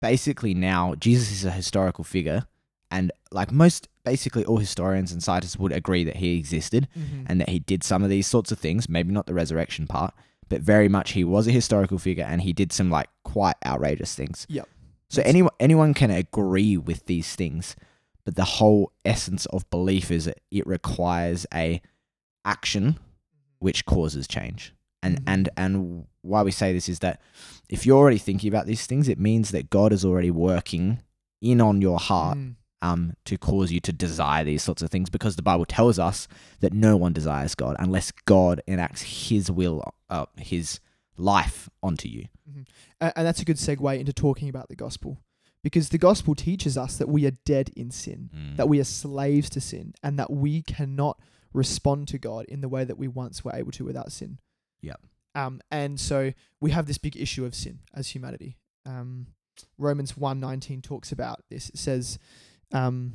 basically 0.02 0.54
now 0.54 0.96
Jesus 0.96 1.32
is 1.32 1.46
a 1.46 1.52
historical 1.52 2.04
figure 2.04 2.46
and 2.92 3.12
like 3.32 3.52
most 3.52 3.88
basically 4.04 4.46
all 4.46 4.58
historians 4.58 5.12
and 5.12 5.24
scientists 5.24 5.58
would 5.58 5.72
agree 5.72 6.04
that 6.04 6.18
he 6.18 6.38
existed 6.38 6.88
mm-hmm. 6.98 7.24
and 7.26 7.42
that 7.42 7.50
he 7.50 7.60
did 7.60 7.84
some 7.84 8.04
of 8.04 8.10
these 8.10 8.28
sorts 8.28 8.52
of 8.52 8.60
things, 8.60 8.88
maybe 8.88 9.12
not 9.12 9.26
the 9.26 9.34
resurrection 9.34 9.88
part, 9.88 10.14
but 10.50 10.62
very 10.62 10.88
much 10.88 11.14
he 11.14 11.24
was 11.24 11.48
a 11.48 11.52
historical 11.52 11.98
figure 11.98 12.26
and 12.26 12.42
he 12.42 12.54
did 12.54 12.72
some 12.72 12.92
like 12.92 13.10
quite 13.24 13.56
outrageous 13.66 14.14
things. 14.14 14.46
Yep. 14.50 14.68
So 15.10 15.22
anyone 15.26 15.52
anyone 15.60 15.94
can 15.94 16.12
agree 16.12 16.78
with 16.78 17.06
these 17.06 17.36
things, 17.36 17.76
but 18.26 18.36
the 18.36 18.44
whole 18.46 18.92
essence 19.04 19.46
of 19.48 19.70
belief 19.70 20.10
is 20.12 20.26
that 20.26 20.40
it 20.52 20.66
requires 20.68 21.46
a 21.54 21.82
action 22.46 22.98
which 23.60 23.86
causes 23.86 24.28
change. 24.28 24.74
And 25.02 25.18
Mhm. 25.20 25.24
and 25.28 25.50
and 25.58 26.08
why 26.22 26.42
we 26.44 26.52
say 26.52 26.72
this 26.72 26.88
is 26.88 27.00
that 27.00 27.20
if 27.70 27.86
you're 27.86 27.98
already 27.98 28.18
thinking 28.18 28.48
about 28.48 28.66
these 28.66 28.86
things, 28.86 29.08
it 29.10 29.20
means 29.20 29.52
that 29.52 29.70
God 29.70 29.92
is 29.92 30.06
already 30.06 30.32
working 30.32 31.00
in 31.42 31.60
on 31.60 31.82
your 31.82 32.00
heart 32.00 32.38
Mm. 32.38 32.56
um, 32.82 33.14
to 33.26 33.38
cause 33.38 33.72
you 33.72 33.80
to 33.82 33.92
desire 33.94 34.44
these 34.46 34.62
sorts 34.64 34.82
of 34.82 34.90
things 34.90 35.10
because 35.10 35.36
the 35.36 35.42
Bible 35.42 35.66
tells 35.66 36.00
us 36.00 36.28
that 36.62 36.74
no 36.74 36.96
one 36.98 37.12
desires 37.14 37.56
God 37.56 37.76
unless 37.80 38.12
God 38.12 38.62
enacts 38.68 39.02
His 39.30 39.50
will, 39.52 39.84
uh, 40.10 40.26
His 40.38 40.80
life 41.18 41.70
onto 41.82 42.08
you. 42.10 42.26
A- 43.02 43.18
And 43.18 43.26
that's 43.28 43.42
a 43.42 43.46
good 43.46 43.58
segue 43.58 44.00
into 44.00 44.14
talking 44.14 44.48
about 44.50 44.68
the 44.70 44.76
gospel. 44.76 45.18
Because 45.64 45.90
the 45.90 45.98
gospel 45.98 46.36
teaches 46.36 46.78
us 46.78 46.98
that 46.98 47.08
we 47.08 47.26
are 47.26 47.32
dead 47.46 47.70
in 47.76 47.90
sin, 47.90 48.30
that 48.58 48.68
we 48.68 48.80
are 48.80 48.86
slaves 48.86 49.50
to 49.52 49.62
sin, 49.62 49.94
and 50.04 50.20
that 50.20 50.30
we 50.30 50.62
cannot 50.62 51.18
respond 51.54 52.08
to 52.10 52.18
God 52.18 52.46
in 52.46 52.62
the 52.62 52.68
way 52.68 52.84
that 52.84 52.98
we 52.98 53.08
once 53.08 53.46
were 53.46 53.56
able 53.56 53.72
to 53.72 53.86
without 53.86 54.12
sin. 54.12 54.40
Yep. 54.82 55.00
Um, 55.36 55.62
and 55.72 56.00
so 56.00 56.34
we 56.60 56.72
have 56.72 56.86
this 56.86 56.98
big 56.98 57.16
issue 57.16 57.46
of 57.46 57.56
sin 57.56 57.80
as 57.94 58.10
humanity. 58.10 58.58
Um, 58.86 59.28
Romans 59.78 60.14
1.19 60.14 60.84
talks 60.84 61.12
about 61.12 61.44
this. 61.50 61.70
It 61.70 61.78
says, 61.78 62.20
um, 62.72 63.14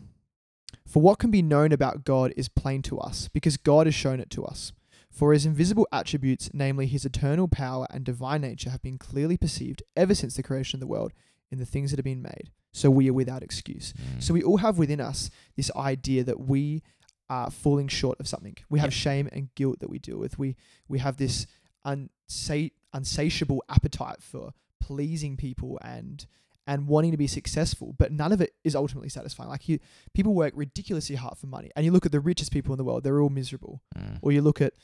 For 0.86 1.02
what 1.02 1.18
can 1.18 1.30
be 1.30 1.42
known 1.42 1.72
about 1.72 2.04
God 2.04 2.32
is 2.36 2.48
plain 2.48 2.82
to 2.82 2.98
us, 2.98 3.28
because 3.28 3.56
God 3.56 3.86
has 3.86 3.94
shown 3.94 4.20
it 4.20 4.30
to 4.30 4.44
us. 4.44 4.72
For 5.10 5.32
his 5.32 5.46
invisible 5.46 5.88
attributes, 5.90 6.50
namely 6.52 6.86
his 6.86 7.04
eternal 7.04 7.48
power 7.48 7.86
and 7.90 8.04
divine 8.04 8.42
nature, 8.42 8.70
have 8.70 8.82
been 8.82 8.98
clearly 8.98 9.36
perceived 9.36 9.82
ever 9.96 10.14
since 10.14 10.36
the 10.36 10.42
creation 10.42 10.76
of 10.76 10.80
the 10.80 10.86
world 10.86 11.12
in 11.50 11.58
the 11.58 11.66
things 11.66 11.90
that 11.90 11.98
have 11.98 12.04
been 12.04 12.22
made. 12.22 12.50
So 12.72 12.90
we 12.90 13.08
are 13.08 13.12
without 13.14 13.42
excuse. 13.42 13.92
Mm. 13.94 14.22
So 14.22 14.34
we 14.34 14.42
all 14.42 14.58
have 14.58 14.78
within 14.78 15.00
us 15.00 15.30
this 15.56 15.70
idea 15.74 16.22
that 16.24 16.40
we 16.40 16.82
are 17.30 17.50
falling 17.50 17.88
short 17.88 18.20
of 18.20 18.28
something. 18.28 18.56
We 18.70 18.78
have 18.78 18.88
Yep. 18.92 18.92
shame 19.06 19.28
and 19.32 19.54
guilt 19.54 19.80
that 19.80 19.90
we 19.90 19.98
deal 19.98 20.18
with. 20.18 20.38
We 20.38 20.56
we 20.88 20.98
have 20.98 21.16
this 21.16 21.46
unsa- 21.86 22.72
unsatiable 22.92 23.62
appetite 23.68 24.22
for 24.22 24.52
pleasing 24.80 25.36
people 25.36 25.78
and 25.82 26.26
and 26.66 26.86
wanting 26.86 27.10
to 27.12 27.16
be 27.16 27.26
successful, 27.26 27.94
but 27.98 28.12
none 28.12 28.30
of 28.30 28.42
it 28.42 28.52
is 28.62 28.74
ultimately 28.76 29.08
satisfying. 29.08 29.48
Like 29.48 29.70
you, 29.70 29.78
people 30.12 30.34
work 30.34 30.52
ridiculously 30.54 31.16
hard 31.16 31.38
for 31.38 31.46
money, 31.46 31.70
and 31.74 31.82
you 31.86 31.90
look 31.92 32.04
at 32.04 32.12
the 32.12 32.20
richest 32.20 32.52
people 32.52 32.74
in 32.74 32.76
the 32.78 32.84
world; 32.84 33.04
they're 33.04 33.22
all 33.22 33.30
miserable. 33.30 33.80
Mm. 33.96 34.18
Or 34.20 34.32
you 34.32 34.42
look 34.42 34.60
at, 34.60 34.74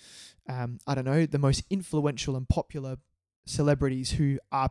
um, 0.49 0.79
I 0.87 0.95
don't 0.95 1.05
know, 1.05 1.27
the 1.27 1.39
most 1.39 1.63
influential 1.69 2.37
and 2.37 2.49
popular 2.49 2.97
celebrities 3.45 4.13
who 4.13 4.39
are, 4.51 4.71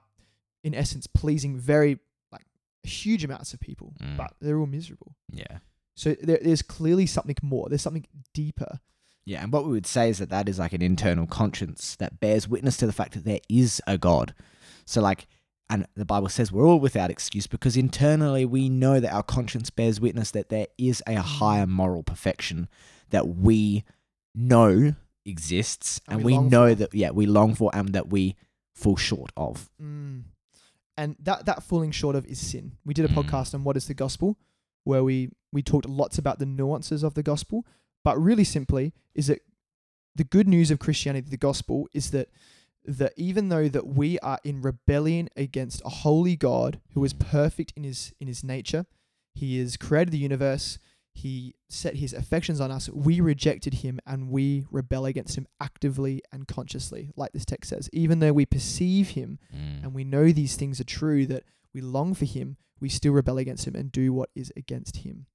in 0.64 0.74
essence, 0.74 1.08
pleasing 1.08 1.58
very 1.58 2.00
like 2.32 2.46
huge 2.84 3.24
amounts 3.24 3.54
of 3.54 3.60
people, 3.60 3.94
Mm. 4.02 4.18
but 4.18 4.34
they're 4.42 4.58
all 4.60 4.66
miserable. 4.66 5.16
yeah. 5.32 5.60
So 5.96 6.16
there, 6.24 6.40
there's 6.42 6.64
clearly 6.64 7.06
something 7.06 7.36
more. 7.44 7.70
There's 7.70 7.84
something 7.84 8.08
deeper. 8.34 8.80
Yeah, 9.26 9.44
and 9.44 9.54
what 9.54 9.64
we 9.66 9.72
would 9.72 9.86
say 9.86 10.10
is 10.10 10.18
that 10.18 10.30
that 10.32 10.50
is 10.50 10.58
like 10.58 10.74
an 10.74 10.82
internal 10.82 11.28
conscience 11.28 11.96
that 11.98 12.20
bears 12.20 12.48
witness 12.48 12.78
to 12.78 12.88
the 12.88 12.92
fact 12.92 13.14
that 13.14 13.26
there 13.26 13.40
is 13.48 13.80
a 13.86 13.98
God. 14.00 14.34
So, 14.86 15.02
like, 15.02 15.28
and 15.70 15.86
the 15.96 16.04
Bible 16.04 16.30
says 16.30 16.52
we're 16.52 16.66
all 16.66 16.80
without 16.80 17.12
excuse 17.12 17.46
because 17.48 17.78
internally 17.78 18.44
we 18.44 18.70
know 18.70 19.00
that 19.00 19.14
our 19.14 19.22
conscience 19.24 19.70
bears 19.70 20.02
witness 20.02 20.32
that 20.32 20.50
there 20.50 20.68
is 20.80 21.02
a 21.08 21.16
higher 21.22 21.68
moral 21.68 22.02
perfection 22.04 22.68
that 23.12 23.28
we 23.28 23.84
know 24.36 24.96
exists 25.26 26.02
And 26.08 26.18
and, 26.18 26.26
we 26.26 26.38
we, 26.38 26.44
know 26.50 26.74
that, 26.74 26.94
yeah, 26.94 27.12
we 27.12 27.26
long 27.28 27.54
for 27.56 27.70
and 27.74 27.90
that 27.94 28.10
we 28.10 28.36
fall 28.76 28.98
short 28.98 29.32
of. 29.38 29.70
Mm. 29.82 30.24
And 30.98 31.16
that 31.20 31.46
that 31.46 31.64
falling 31.64 31.92
short 31.92 32.16
of 32.16 32.26
is 32.26 32.40
sin. 32.40 32.78
We 32.86 32.94
did 32.94 33.06
a 33.06 33.08
Mm. 33.10 33.16
podcast 33.24 33.54
on 33.54 33.64
what 33.64 33.78
is 33.78 33.88
the 33.88 33.94
gospel, 33.94 34.38
where 34.84 35.04
we 35.04 35.30
we 35.52 35.62
talked 35.64 35.88
lots 35.88 36.18
about 36.18 36.40
the 36.40 36.46
nuances 36.46 37.04
of 37.04 37.14
the 37.14 37.24
gospel, 37.24 37.66
but 38.04 38.18
really 38.22 38.44
simply 38.44 38.94
is 39.16 39.28
that 39.28 39.40
the 40.16 40.24
good 40.24 40.48
news 40.48 40.70
of 40.72 40.80
Christianity, 40.80 41.30
the 41.30 41.38
gospel, 41.38 41.88
is 41.94 42.12
that 42.12 42.30
that 42.86 43.14
even 43.16 43.50
though 43.50 43.68
that 43.70 43.88
we 43.88 44.20
are 44.20 44.40
in 44.44 44.62
rebellion 44.62 45.30
against 45.38 45.82
a 45.86 45.90
holy 45.90 46.36
God 46.36 46.82
who 46.94 47.04
is 47.06 47.14
perfect 47.14 47.74
in 47.76 47.84
his 47.84 48.14
in 48.20 48.28
his 48.28 48.44
nature, 48.44 48.86
he 49.34 49.58
has 49.60 49.78
created 49.78 50.12
the 50.12 50.18
universe, 50.20 50.78
he 51.14 51.56
set 51.70 51.96
his 51.96 52.12
affections 52.14 52.60
on 52.60 52.72
us, 52.72 52.90
we 52.90 53.22
rejected 53.22 53.76
him 53.76 54.00
and 54.06 54.30
we 54.30 54.66
rebel 54.72 55.06
against 55.06 55.38
him 55.38 55.48
actively 55.62 56.22
and 56.32 56.48
consciously, 56.48 57.12
like 57.16 57.32
this 57.34 57.46
text 57.46 57.70
says. 57.70 57.90
Even 57.94 58.20
though 58.20 58.34
we 58.34 58.46
perceive 58.46 59.10
him 59.10 59.40
and 59.52 59.94
we 59.94 60.04
know 60.04 60.32
these 60.32 60.56
things 60.56 60.80
are 60.82 60.86
true, 60.86 61.26
that 61.28 61.44
we 61.74 61.82
long 61.82 62.14
for 62.14 62.26
him, 62.26 62.58
we 62.80 62.90
still 62.90 63.14
rebel 63.14 63.38
against 63.38 63.66
him 63.68 63.76
and 63.76 63.92
do 63.92 64.12
what 64.12 64.30
is 64.36 64.52
against 64.58 64.98
him. 64.98 65.28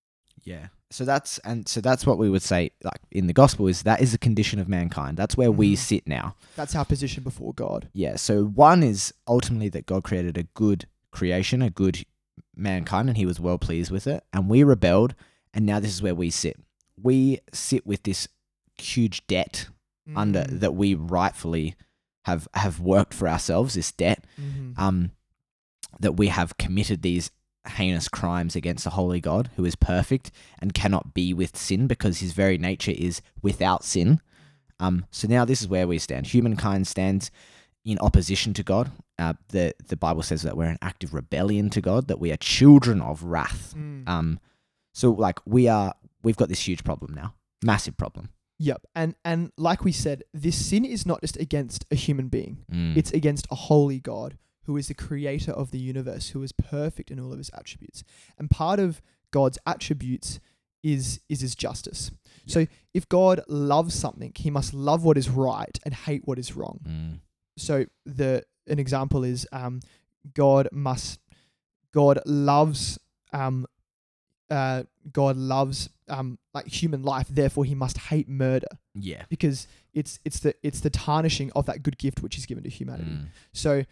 Yeah. 0.44 0.68
So 0.90 1.04
that's 1.04 1.38
and 1.38 1.68
so 1.68 1.80
that's 1.80 2.06
what 2.06 2.16
we 2.18 2.30
would 2.30 2.42
say 2.42 2.70
like 2.82 3.00
in 3.11 3.26
the 3.26 3.32
gospel 3.32 3.66
is 3.66 3.82
that 3.82 4.00
is 4.00 4.12
the 4.12 4.18
condition 4.18 4.58
of 4.58 4.68
mankind. 4.68 5.16
That's 5.16 5.37
where 5.37 5.50
we 5.52 5.75
Mhm. 5.75 5.78
sit 5.78 6.06
now. 6.06 6.37
That's 6.56 6.75
our 6.75 6.85
position 6.85 7.23
before 7.23 7.52
God. 7.52 7.88
Yeah. 7.92 8.16
So 8.16 8.44
one 8.44 8.82
is 8.82 9.12
ultimately 9.26 9.68
that 9.70 9.87
God 9.87 10.04
created 10.04 10.38
a 10.38 10.44
good 10.44 10.87
creation, 11.11 11.61
a 11.61 11.70
good 11.70 12.04
mankind, 12.56 13.08
and 13.08 13.16
he 13.18 13.26
was 13.26 13.40
well 13.40 13.58
pleased 13.58 13.90
with 13.90 14.06
it. 14.06 14.25
And 14.32 14.49
we 14.49 14.62
rebelled, 14.62 15.14
and 15.55 15.67
now 15.67 15.81
this 15.81 15.93
is 15.93 16.02
where 16.02 16.14
we 16.14 16.31
sit. 16.31 16.57
We 17.00 17.40
sit 17.52 17.87
with 17.87 18.02
this 18.02 18.28
huge 18.78 19.26
debt 19.26 19.69
under 20.17 20.45
Mm. 20.45 20.61
that 20.61 20.75
we 20.75 20.95
rightfully 20.95 21.75
have 22.25 22.49
have 22.55 22.81
worked 22.81 23.12
for 23.14 23.28
ourselves, 23.28 23.75
this 23.75 23.93
debt. 23.93 24.25
Mhm. 24.40 24.78
Um 24.78 25.11
that 26.00 26.12
we 26.12 26.28
have 26.28 26.57
committed 26.59 27.02
these 27.02 27.31
heinous 27.67 28.09
crimes 28.09 28.55
against 28.57 28.85
the 28.85 28.90
holy 28.90 29.21
God 29.21 29.50
who 29.57 29.64
is 29.64 29.75
perfect 29.75 30.31
and 30.61 30.73
cannot 30.75 31.12
be 31.14 31.35
with 31.35 31.57
sin 31.57 31.87
because 31.87 32.19
his 32.21 32.33
very 32.33 32.57
nature 32.59 32.93
is 32.93 33.21
without 33.43 33.85
sin. 33.85 34.21
Um, 34.81 35.07
so 35.11 35.26
now 35.28 35.45
this 35.45 35.61
is 35.61 35.69
where 35.69 35.88
we 35.88 35.99
stand. 35.99 36.28
Humankind 36.28 36.87
stands 36.87 37.31
in 37.85 37.99
opposition 37.99 38.55
to 38.55 38.62
God. 38.62 38.90
Uh, 39.19 39.35
the 39.49 39.75
the 39.88 39.97
Bible 39.97 40.23
says 40.23 40.43
that 40.43 40.57
we're 40.57 40.71
in 40.71 40.78
active 40.81 41.12
rebellion 41.14 41.69
to 41.71 41.81
God, 41.81 42.07
that 42.09 42.21
we 42.21 42.31
are 42.33 42.37
children 42.37 43.00
of 43.00 43.23
wrath. 43.25 43.75
Mm. 43.76 44.09
Um, 44.09 44.40
so 44.99 45.12
like 45.12 45.38
we 45.47 45.69
are, 45.69 45.95
we've 46.25 46.37
got 46.37 46.49
this 46.49 46.67
huge 46.67 46.83
problem 46.83 47.14
now, 47.14 47.35
massive 47.62 47.97
problem. 47.97 48.31
Yep. 48.59 48.83
And 48.97 49.14
and 49.25 49.52
like 49.57 49.85
we 49.85 49.93
said, 49.93 50.25
this 50.35 50.57
sin 50.57 50.85
is 50.85 51.07
not 51.07 51.21
just 51.21 51.37
against 51.37 51.87
a 51.93 51.95
human 51.95 52.26
being. 52.26 52.64
Mm. 52.73 52.97
It's 52.97 53.12
against 53.12 53.47
a 53.52 53.55
holy 53.55 54.00
God 54.00 54.37
who 54.64 54.76
is 54.76 54.88
the 54.88 54.95
creator 54.95 55.52
of 55.52 55.71
the 55.71 55.78
universe, 55.78 56.31
who 56.31 56.43
is 56.43 56.50
perfect 56.50 57.12
in 57.12 57.21
all 57.21 57.31
of 57.31 57.38
his 57.38 57.50
attributes. 57.57 58.02
And 58.37 58.50
part 58.50 58.81
of 58.81 59.00
God's 59.31 59.57
attributes 59.64 60.40
is 60.83 61.21
is 61.28 61.43
his 61.43 61.55
justice. 61.55 62.11
So 62.47 62.67
if 62.93 63.09
God 63.09 63.40
loves 63.47 63.95
something, 63.95 64.33
he 64.35 64.50
must 64.50 64.75
love 64.75 65.05
what 65.05 65.17
is 65.17 65.28
right 65.28 65.78
and 65.85 65.95
hate 65.95 66.23
what 66.25 66.40
is 66.40 66.57
wrong. 66.57 66.81
Mm. 66.85 67.21
So 67.57 67.87
the 68.05 68.43
an 68.67 68.81
example 68.81 69.23
is 69.23 69.47
um 69.52 69.78
God 70.35 70.69
must 70.73 71.21
God 71.95 72.19
loves 72.26 72.99
um 73.33 73.64
uh 74.50 74.85
God 75.12 75.37
loves 75.37 75.90
um 76.09 76.38
like 76.55 76.67
human 76.67 77.02
life, 77.02 77.26
therefore 77.31 77.64
he 77.64 77.75
must 77.75 77.99
hate 77.99 78.28
murder 78.28 78.69
yeah. 78.95 79.25
because 79.28 79.67
it's 79.93 80.19
it's 80.25 80.40
the 80.40 80.55
it's 80.62 80.81
the 80.81 80.90
tarnishing 80.90 81.50
of 81.55 81.67
that 81.67 81.83
good 81.83 81.99
gift 81.99 82.23
which 82.23 82.38
is 82.38 82.47
given 82.47 82.64
to 82.64 82.71
humanity. 82.71 83.11
Mm. 83.11 83.26
So 83.52 83.85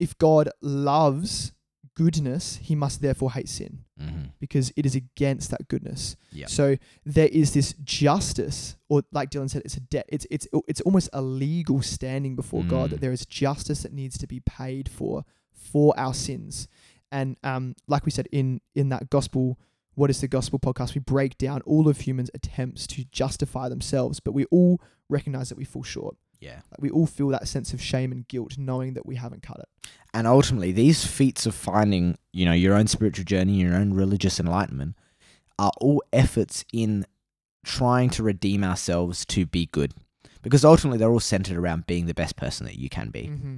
if 0.00 0.16
God 0.18 0.48
loves 0.60 1.52
goodness, 1.94 2.58
he 2.62 2.74
must 2.74 3.00
therefore 3.00 3.32
hate 3.32 3.48
sin 3.48 3.84
Mhm. 3.98 4.32
because 4.38 4.70
it 4.76 4.84
is 4.84 4.94
against 4.94 5.50
that 5.50 5.66
goodness. 5.68 6.16
Yep. 6.32 6.50
So 6.50 6.76
there 7.06 7.28
is 7.28 7.54
this 7.54 7.74
justice, 7.84 8.76
or 8.90 9.02
like 9.12 9.30
Dylan 9.30 9.48
said, 9.48 9.62
it's 9.64 9.78
a 9.78 9.80
debt. 9.80 10.04
It's 10.10 10.26
it's 10.30 10.46
it's 10.68 10.82
almost 10.82 11.08
a 11.14 11.22
legal 11.22 11.80
standing 11.80 12.36
before 12.36 12.62
God 12.64 12.88
Mm. 12.88 12.90
that 12.90 13.00
there 13.00 13.12
is 13.12 13.24
justice 13.24 13.82
that 13.84 13.92
needs 13.94 14.18
to 14.18 14.26
be 14.26 14.40
paid 14.40 14.88
for 14.90 15.24
for 15.52 15.98
our 15.98 16.12
sins. 16.12 16.68
And 17.10 17.38
um, 17.42 17.74
like 17.88 18.04
we 18.04 18.10
said 18.10 18.28
in 18.30 18.60
in 18.74 18.90
that 18.90 19.08
gospel, 19.08 19.58
what 19.96 20.10
is 20.10 20.20
the 20.20 20.28
gospel 20.28 20.58
podcast? 20.58 20.94
We 20.94 21.00
break 21.00 21.36
down 21.38 21.62
all 21.62 21.88
of 21.88 22.00
humans' 22.00 22.30
attempts 22.34 22.86
to 22.88 23.04
justify 23.10 23.68
themselves, 23.68 24.20
but 24.20 24.32
we 24.32 24.44
all 24.46 24.80
recognize 25.08 25.48
that 25.48 25.58
we 25.58 25.64
fall 25.64 25.82
short. 25.82 26.16
Yeah. 26.38 26.60
Like 26.70 26.80
we 26.80 26.90
all 26.90 27.06
feel 27.06 27.28
that 27.28 27.48
sense 27.48 27.72
of 27.72 27.80
shame 27.80 28.12
and 28.12 28.28
guilt, 28.28 28.58
knowing 28.58 28.92
that 28.94 29.06
we 29.06 29.16
haven't 29.16 29.42
cut 29.42 29.58
it. 29.58 29.90
And 30.12 30.26
ultimately, 30.26 30.70
these 30.70 31.06
feats 31.06 31.46
of 31.46 31.54
finding, 31.54 32.18
you 32.32 32.44
know, 32.44 32.52
your 32.52 32.74
own 32.74 32.86
spiritual 32.86 33.24
journey, 33.24 33.54
your 33.54 33.74
own 33.74 33.94
religious 33.94 34.38
enlightenment, 34.38 34.96
are 35.58 35.72
all 35.80 36.02
efforts 36.12 36.64
in 36.72 37.06
trying 37.64 38.10
to 38.10 38.22
redeem 38.22 38.62
ourselves 38.62 39.24
to 39.26 39.46
be 39.46 39.66
good. 39.66 39.94
Because 40.42 40.64
ultimately, 40.64 40.98
they're 40.98 41.10
all 41.10 41.20
centered 41.20 41.56
around 41.56 41.86
being 41.86 42.04
the 42.04 42.14
best 42.14 42.36
person 42.36 42.66
that 42.66 42.78
you 42.78 42.90
can 42.90 43.08
be. 43.08 43.28
Mm-hmm. 43.28 43.56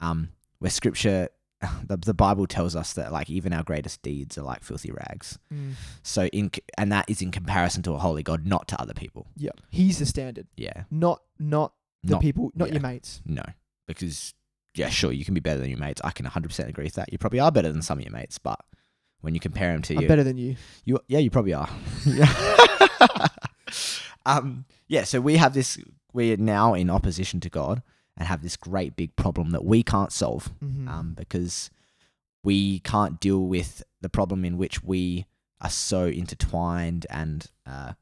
Um, 0.00 0.30
where 0.60 0.70
Scripture, 0.70 1.28
the, 1.86 1.96
the 1.96 2.14
Bible 2.14 2.46
tells 2.46 2.74
us 2.74 2.94
that 2.94 3.12
like 3.12 3.28
even 3.28 3.52
our 3.52 3.62
greatest 3.62 4.00
deeds 4.02 4.38
are 4.38 4.42
like 4.42 4.62
filthy 4.64 4.90
rags. 4.90 5.38
Mm. 5.52 5.72
So 6.02 6.26
in 6.26 6.50
and 6.78 6.90
that 6.92 7.04
is 7.08 7.20
in 7.20 7.30
comparison 7.30 7.82
to 7.84 7.92
a 7.92 7.98
holy 7.98 8.22
God, 8.22 8.46
not 8.46 8.68
to 8.68 8.80
other 8.80 8.94
people. 8.94 9.26
Yeah, 9.36 9.50
he's 9.70 9.98
the 9.98 10.06
standard, 10.06 10.46
Yeah, 10.56 10.84
not 10.90 11.22
not 11.38 11.74
the 12.02 12.12
not 12.12 12.22
people, 12.22 12.50
not 12.54 12.68
yeah. 12.68 12.74
your 12.74 12.82
mates. 12.82 13.20
no, 13.26 13.42
because 13.86 14.34
yeah, 14.74 14.88
sure, 14.88 15.12
you 15.12 15.24
can 15.24 15.34
be 15.34 15.40
better 15.40 15.60
than 15.60 15.68
your 15.68 15.78
mates. 15.78 16.00
I 16.04 16.12
can 16.12 16.24
100% 16.24 16.68
agree 16.68 16.84
with 16.84 16.94
that. 16.94 17.12
You 17.12 17.18
probably 17.18 17.40
are 17.40 17.50
better 17.50 17.72
than 17.72 17.82
some 17.82 17.98
of 17.98 18.04
your 18.04 18.12
mates, 18.12 18.38
but 18.38 18.60
when 19.20 19.34
you 19.34 19.40
compare 19.40 19.72
them 19.72 19.82
to 19.82 19.96
I'm 19.96 20.02
you, 20.02 20.08
better 20.08 20.22
than 20.24 20.38
you. 20.38 20.56
You 20.84 21.00
yeah, 21.08 21.18
you 21.18 21.30
probably 21.30 21.54
are. 21.54 21.68
yeah. 22.06 23.26
um 24.26 24.64
yeah, 24.88 25.04
so 25.04 25.20
we 25.20 25.36
have 25.36 25.54
this 25.54 25.78
we're 26.12 26.36
now 26.36 26.74
in 26.74 26.90
opposition 26.90 27.40
to 27.40 27.50
God 27.50 27.82
and 28.20 28.28
have 28.28 28.42
this 28.42 28.56
great 28.56 28.94
big 28.94 29.16
problem 29.16 29.50
that 29.50 29.64
we 29.64 29.82
can't 29.82 30.12
solve 30.12 30.52
Mm-hmm. 30.62 30.86
um 30.86 31.14
because 31.14 31.70
we 32.44 32.78
can't 32.80 33.18
deal 33.18 33.40
with 33.46 33.82
the 34.00 34.08
problem 34.08 34.44
in 34.44 34.56
which 34.56 34.82
we 34.84 35.26
are 35.60 35.70
so 35.70 36.04
intertwined 36.06 37.06
and 37.10 37.46
uh 37.66 37.92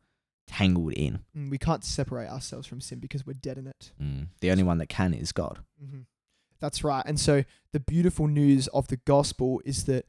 tangled 0.46 0.92
in. 0.94 1.20
Mm, 1.36 1.50
we 1.50 1.58
can't 1.58 1.84
separate 1.84 2.28
ourselves 2.28 2.66
from 2.66 2.80
sin 2.80 2.98
because 3.00 3.26
we're 3.26 3.34
dead 3.34 3.58
in 3.58 3.66
it. 3.66 3.92
Mm. 4.02 4.28
The 4.40 4.50
only 4.50 4.62
one 4.62 4.78
that 4.78 4.88
can 4.88 5.12
is 5.14 5.30
God. 5.32 5.58
Mm-hmm. 5.82 6.00
That's 6.58 6.82
right. 6.82 7.04
And 7.06 7.20
so 7.20 7.44
the 7.72 7.80
beautiful 7.80 8.26
news 8.26 8.66
of 8.68 8.88
the 8.88 8.96
gospel 8.96 9.60
is 9.64 9.84
that 9.84 10.06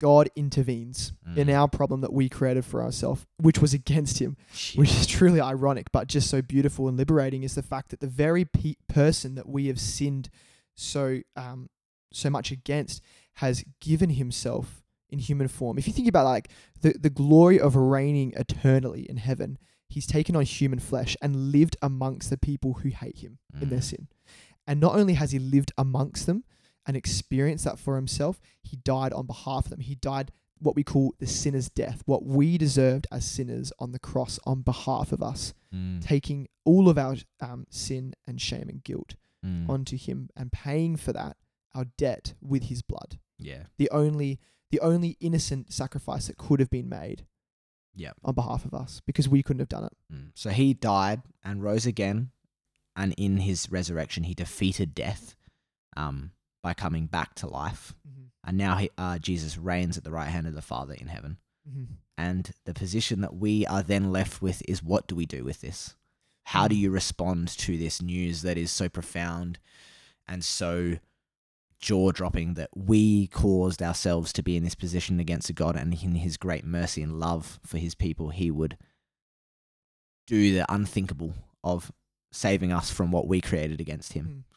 God 0.00 0.28
intervenes 0.36 1.12
in 1.36 1.48
Mm. 1.48 1.54
our 1.54 1.68
problem 1.68 2.00
that 2.02 2.12
we 2.12 2.28
created 2.28 2.64
for 2.64 2.82
ourselves, 2.82 3.26
which 3.38 3.60
was 3.60 3.72
against 3.72 4.18
Him, 4.18 4.36
which 4.74 4.90
is 4.94 5.06
truly 5.06 5.40
ironic, 5.40 5.90
but 5.92 6.08
just 6.08 6.28
so 6.28 6.42
beautiful 6.42 6.88
and 6.88 6.96
liberating 6.96 7.42
is 7.42 7.54
the 7.54 7.62
fact 7.62 7.90
that 7.90 8.00
the 8.00 8.06
very 8.08 8.44
pe- 8.44 8.74
person 8.88 9.34
that 9.36 9.48
we 9.48 9.66
have 9.66 9.80
sinned 9.80 10.28
so 10.74 11.20
um 11.36 11.68
so 12.12 12.28
much 12.30 12.50
against 12.52 13.00
has 13.34 13.64
given 13.80 14.10
Himself 14.10 14.82
in 15.10 15.18
human 15.18 15.48
form. 15.48 15.78
If 15.78 15.86
you 15.86 15.92
think 15.92 16.08
about 16.08 16.24
like 16.24 16.48
the 16.80 16.92
the 16.98 17.10
glory 17.10 17.58
of 17.60 17.74
reigning 17.76 18.32
eternally 18.36 19.08
in 19.08 19.16
heaven, 19.18 19.58
He's 19.88 20.06
taken 20.06 20.34
on 20.34 20.44
human 20.44 20.80
flesh 20.80 21.16
and 21.22 21.52
lived 21.52 21.76
amongst 21.80 22.30
the 22.30 22.36
people 22.38 22.74
who 22.74 22.88
hate 22.88 23.18
Him 23.18 23.38
in 23.60 23.68
their 23.70 23.78
Mm. 23.80 23.84
sin. 23.84 24.08
And 24.66 24.80
not 24.80 24.96
only 24.96 25.14
has 25.14 25.30
he 25.32 25.38
lived 25.38 25.72
amongst 25.78 26.26
them 26.26 26.42
and 26.86 26.96
experienced 26.96 27.64
that 27.64 27.78
for 27.78 27.96
himself, 27.96 28.40
he 28.62 28.76
died 28.76 29.12
on 29.12 29.26
behalf 29.26 29.66
of 29.66 29.70
them. 29.70 29.80
He 29.80 29.94
died 29.94 30.30
what 30.58 30.76
we 30.76 30.84
call 30.84 31.14
the 31.18 31.26
sinner's 31.26 31.68
death, 31.68 32.02
what 32.06 32.24
we 32.24 32.56
deserved 32.58 33.06
as 33.12 33.24
sinners 33.24 33.72
on 33.78 33.92
the 33.92 33.98
cross 33.98 34.38
on 34.44 34.62
behalf 34.62 35.12
of 35.12 35.22
us, 35.22 35.52
Mm. 35.74 36.00
taking 36.00 36.46
all 36.64 36.88
of 36.88 36.96
our 36.96 37.16
um, 37.40 37.66
sin 37.68 38.14
and 38.26 38.40
shame 38.40 38.68
and 38.68 38.82
guilt 38.84 39.16
Mm. 39.44 39.68
onto 39.68 39.96
him 39.98 40.30
and 40.36 40.52
paying 40.52 40.96
for 40.96 41.12
that 41.12 41.36
our 41.74 41.84
debt 41.84 42.34
with 42.40 42.64
his 42.64 42.80
blood. 42.82 43.18
yeah. 43.38 43.64
The 43.78 43.90
only 43.90 44.38
the 44.70 44.80
only 44.80 45.16
innocent 45.20 45.72
sacrifice 45.72 46.26
that 46.28 46.36
could 46.38 46.58
have 46.60 46.70
been 46.70 46.88
made 46.88 47.26
Yeah. 47.94 48.12
on 48.24 48.34
behalf 48.34 48.64
of 48.64 48.72
us 48.74 49.00
because 49.06 49.28
we 49.28 49.42
couldn't 49.42 49.60
have 49.60 49.68
done 49.68 49.84
it. 49.84 49.96
Mm. 50.12 50.30
So 50.34 50.50
he 50.50 50.72
died 50.74 51.22
and 51.44 51.62
rose 51.62 51.86
again, 51.86 52.30
and 52.96 53.12
in 53.18 53.38
his 53.38 53.70
resurrection, 53.70 54.24
he 54.24 54.34
defeated 54.34 54.94
death 54.94 55.34
um, 55.96 56.32
by 56.64 56.72
coming 56.74 57.06
back 57.06 57.34
to 57.34 57.46
life. 57.46 57.94
And 58.42 58.56
now 58.58 58.76
he, 58.76 58.90
uh, 58.98 59.18
Jesus 59.18 59.56
reigns 59.58 59.96
at 59.98 60.04
the 60.04 60.10
right 60.10 60.28
hand 60.28 60.46
of 60.46 60.54
the 60.54 60.62
Father 60.62 60.94
in 60.94 61.06
heaven. 61.08 61.38
Mhm. 61.68 61.86
And 62.16 62.50
the 62.64 62.74
position 62.74 63.20
that 63.20 63.34
we 63.36 63.66
are 63.66 63.82
then 63.82 64.10
left 64.12 64.40
with 64.42 64.62
is 64.68 64.82
what 64.82 65.06
do 65.06 65.14
we 65.14 65.26
do 65.26 65.44
with 65.44 65.60
this? 65.60 65.94
How 66.44 66.66
do 66.68 66.74
Mm. 66.74 66.78
you 66.80 66.90
respond 66.90 67.48
to 67.48 67.78
this 67.78 68.00
news 68.02 68.42
that 68.42 68.58
is 68.58 68.70
so 68.70 68.88
profound 68.88 69.58
and 70.26 70.44
so 70.44 70.98
jaw 71.78 72.12
dropping 72.12 72.54
that 72.54 72.70
we 72.74 73.26
caused 73.28 73.82
ourselves 73.82 74.32
to 74.34 74.42
be 74.42 74.56
in 74.56 74.64
this 74.64 74.74
position 74.74 75.20
against 75.20 75.50
a 75.50 75.52
God 75.54 75.76
and 75.76 75.92
in 76.02 76.14
his 76.16 76.36
great 76.36 76.64
mercy 76.64 77.02
and 77.02 77.18
love 77.20 77.60
for 77.64 77.78
his 77.78 77.94
people, 77.94 78.28
he 78.30 78.50
would 78.50 78.76
do 80.26 80.54
the 80.54 80.70
unthinkable 80.72 81.34
of 81.62 81.92
saving 82.32 82.72
us 82.72 82.90
from 82.90 83.10
what 83.10 83.26
we 83.28 83.40
created 83.40 83.80
against 83.80 84.12
him. 84.14 84.26
Mm. 84.26 84.53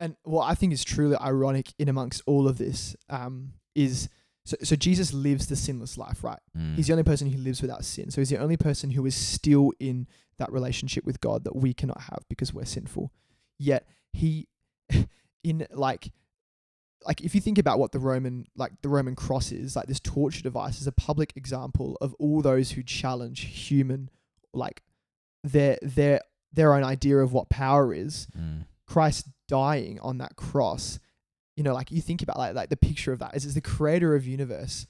And 0.00 0.16
what 0.22 0.46
I 0.46 0.54
think 0.54 0.72
is 0.72 0.82
truly 0.82 1.16
ironic 1.16 1.72
in 1.78 1.88
amongst 1.88 2.22
all 2.26 2.48
of 2.48 2.58
this 2.58 2.96
um, 3.10 3.52
is 3.74 4.08
so, 4.44 4.56
so 4.62 4.74
Jesus 4.74 5.12
lives 5.12 5.46
the 5.46 5.56
sinless 5.56 5.98
life, 5.98 6.24
right? 6.24 6.38
Mm. 6.58 6.74
He's 6.74 6.86
the 6.86 6.94
only 6.94 7.04
person 7.04 7.30
who 7.30 7.38
lives 7.38 7.60
without 7.60 7.84
sin. 7.84 8.10
So 8.10 8.20
he's 8.20 8.30
the 8.30 8.38
only 8.38 8.56
person 8.56 8.90
who 8.90 9.04
is 9.06 9.14
still 9.14 9.72
in 9.78 10.06
that 10.38 10.50
relationship 10.50 11.04
with 11.04 11.20
God 11.20 11.44
that 11.44 11.54
we 11.54 11.74
cannot 11.74 12.00
have 12.00 12.24
because 12.28 12.54
we're 12.54 12.64
sinful. 12.64 13.12
Yet 13.58 13.86
he 14.12 14.48
in 15.44 15.66
like 15.70 16.10
like 17.06 17.20
if 17.22 17.34
you 17.34 17.40
think 17.40 17.58
about 17.58 17.78
what 17.78 17.92
the 17.92 17.98
Roman 17.98 18.46
like 18.56 18.72
the 18.82 18.88
Roman 18.88 19.14
cross 19.14 19.52
is, 19.52 19.76
like 19.76 19.86
this 19.86 20.00
torture 20.00 20.42
device 20.42 20.80
is 20.80 20.86
a 20.86 20.92
public 20.92 21.32
example 21.36 21.96
of 22.00 22.14
all 22.14 22.42
those 22.42 22.72
who 22.72 22.82
challenge 22.82 23.42
human 23.42 24.10
like 24.52 24.82
their 25.44 25.78
their 25.82 26.20
their 26.52 26.74
own 26.74 26.84
idea 26.84 27.18
of 27.18 27.32
what 27.32 27.48
power 27.48 27.94
is. 27.94 28.26
Mm. 28.36 28.64
Christ 28.86 29.28
dying 29.50 29.98
on 30.00 30.18
that 30.18 30.36
cross, 30.36 30.98
you 31.56 31.62
know, 31.64 31.74
like 31.74 31.90
you 31.90 32.00
think 32.00 32.22
about 32.22 32.38
like 32.38 32.54
like 32.54 32.68
the 32.70 32.76
picture 32.88 33.12
of 33.12 33.18
that 33.18 33.34
is 33.36 33.44
is 33.44 33.54
the 33.54 33.60
creator 33.60 34.14
of 34.14 34.26
universe 34.26 34.86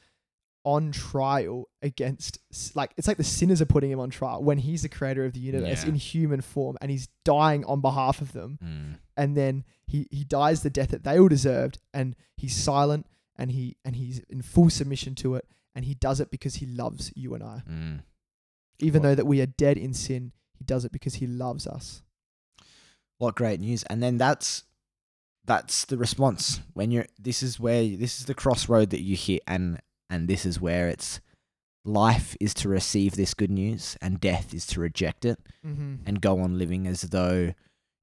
on 0.63 0.93
trial 0.93 1.69
against 1.81 2.37
like 2.75 2.93
it's 2.99 3.09
like 3.09 3.17
the 3.17 3.25
sinners 3.25 3.63
are 3.63 3.67
putting 3.75 3.91
him 3.91 3.99
on 3.99 4.11
trial 4.11 4.43
when 4.45 4.59
he's 4.59 4.83
the 4.83 4.91
creator 4.91 5.25
of 5.25 5.33
the 5.33 5.41
universe 5.41 5.83
Yeah. 5.85 5.89
in 5.89 5.95
human 5.95 6.43
form 6.43 6.77
and 6.83 6.91
he's 6.91 7.09
dying 7.25 7.65
on 7.65 7.81
behalf 7.81 8.21
of 8.21 8.33
them 8.35 8.59
Mm. 8.63 8.99
and 9.17 9.35
then 9.39 9.65
he 9.87 10.07
he 10.11 10.23
dies 10.23 10.63
the 10.63 10.69
death 10.69 10.91
that 10.91 11.03
they 11.03 11.19
all 11.19 11.29
deserved 11.29 11.79
and 11.95 12.15
he's 12.37 12.55
silent 12.55 13.07
and 13.37 13.51
he 13.53 13.79
and 13.87 13.97
he's 13.97 14.19
in 14.29 14.43
full 14.43 14.69
submission 14.69 15.15
to 15.23 15.35
it 15.35 15.47
and 15.75 15.87
he 15.87 15.95
does 15.95 16.21
it 16.21 16.31
because 16.31 16.57
he 16.57 16.67
loves 16.67 17.11
you 17.17 17.33
and 17.35 17.43
I 17.43 17.63
Mm. 17.67 18.01
even 18.81 19.01
What- 19.03 19.09
though 19.09 19.15
that 19.15 19.27
we 19.27 19.41
are 19.41 19.47
dead 19.47 19.79
in 19.79 19.95
sin 19.95 20.33
he 20.59 20.65
does 20.65 20.85
it 20.85 20.93
because 20.93 21.15
he 21.15 21.27
loves 21.27 21.67
us 21.67 22.03
What 23.21 23.35
great 23.35 23.61
news! 23.61 23.83
And 23.85 24.03
then 24.03 24.17
that's 24.17 24.65
that's 25.45 25.85
the 25.85 25.99
response 25.99 26.63
when 26.73 26.91
you're. 26.91 27.05
This 27.19 27.43
is 27.43 27.61
where 27.61 27.83
this 27.83 28.19
is 28.19 28.25
the 28.25 28.33
crossroad 28.35 28.89
that 28.91 29.03
you 29.03 29.15
hit, 29.15 29.43
and 29.47 29.79
and 30.09 30.27
this 30.27 30.47
is 30.47 30.59
where 30.59 30.89
it's 30.89 31.21
life 31.85 32.35
is 32.41 32.55
to 32.55 32.71
receive 32.71 33.17
this 33.17 33.35
good 33.35 33.51
news, 33.51 33.99
and 34.01 34.23
death 34.23 34.55
is 34.55 34.67
to 34.69 34.81
reject 34.81 35.27
it 35.27 35.39
mm-hmm. 35.63 35.97
and 36.07 36.23
go 36.23 36.41
on 36.41 36.57
living 36.57 36.87
as 36.87 37.03
though 37.03 37.53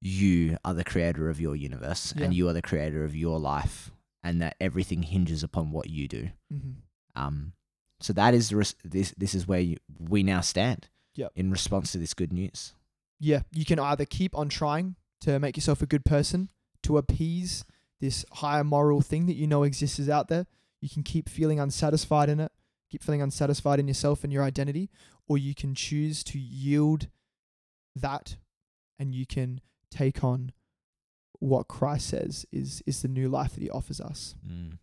you 0.01 0.55
are 0.63 0.75
the 0.75 0.83
creator 0.83 1.31
of 1.31 1.41
your 1.41 1.55
universe 1.55 2.13
and 2.15 2.31
you 2.31 2.47
are 2.47 2.53
the 2.53 2.61
creator 2.61 3.03
of 3.03 3.15
your 3.15 3.39
life, 3.39 3.89
and 4.23 4.39
that 4.39 4.55
everything 4.61 5.01
hinges 5.01 5.41
upon 5.41 5.71
what 5.71 5.89
you 5.89 6.07
do. 6.07 6.29
Mm-hmm. 6.53 6.73
Um, 7.15 7.53
so 8.01 8.13
that 8.13 8.35
is 8.35 8.49
the 8.49 8.57
res- 8.57 8.75
this 8.85 9.15
this 9.17 9.33
is 9.33 9.47
where 9.47 9.61
you, 9.61 9.77
we 9.97 10.21
now 10.21 10.41
stand. 10.41 10.89
Yep. 11.15 11.31
In 11.35 11.49
response 11.49 11.91
to 11.93 11.97
this 11.97 12.13
good 12.13 12.31
news. 12.31 12.73
yeah, 13.19 13.41
you 13.51 13.65
can 13.65 13.79
either 13.79 14.05
keep 14.05 14.37
on 14.37 14.49
trying 14.49 14.95
to 15.21 15.39
make 15.39 15.57
yourself 15.57 15.81
a 15.81 15.87
good 15.87 16.05
person, 16.05 16.49
to 16.83 16.97
appease 16.97 17.65
this 17.99 18.25
higher 18.33 18.63
moral 18.63 19.01
thing 19.01 19.25
that 19.25 19.35
you 19.35 19.47
know 19.47 19.63
exists 19.63 19.99
is 19.99 20.09
out 20.09 20.27
there. 20.27 20.45
You 20.81 20.89
can 20.89 21.03
keep 21.03 21.27
feeling 21.27 21.59
unsatisfied 21.59 22.29
in 22.29 22.39
it, 22.39 22.51
keep 22.89 23.03
feeling 23.03 23.21
unsatisfied 23.21 23.79
in 23.79 23.87
yourself 23.87 24.23
and 24.23 24.31
your 24.31 24.43
identity, 24.43 24.89
or 25.27 25.37
you 25.37 25.55
can 25.55 25.73
choose 25.73 26.23
to 26.25 26.39
yield 26.39 27.07
that 27.95 28.37
and 28.99 29.13
you 29.13 29.25
can 29.25 29.61
take 29.89 30.23
on 30.23 30.51
what 31.39 31.67
Christ 31.67 32.09
says 32.09 32.45
is 32.51 32.81
is 32.85 33.01
the 33.01 33.07
new 33.07 33.29
life 33.29 33.53
that 33.53 33.61
he 33.61 33.69
offers 33.69 34.01
us. 34.01 34.35
Mm. 34.47 34.77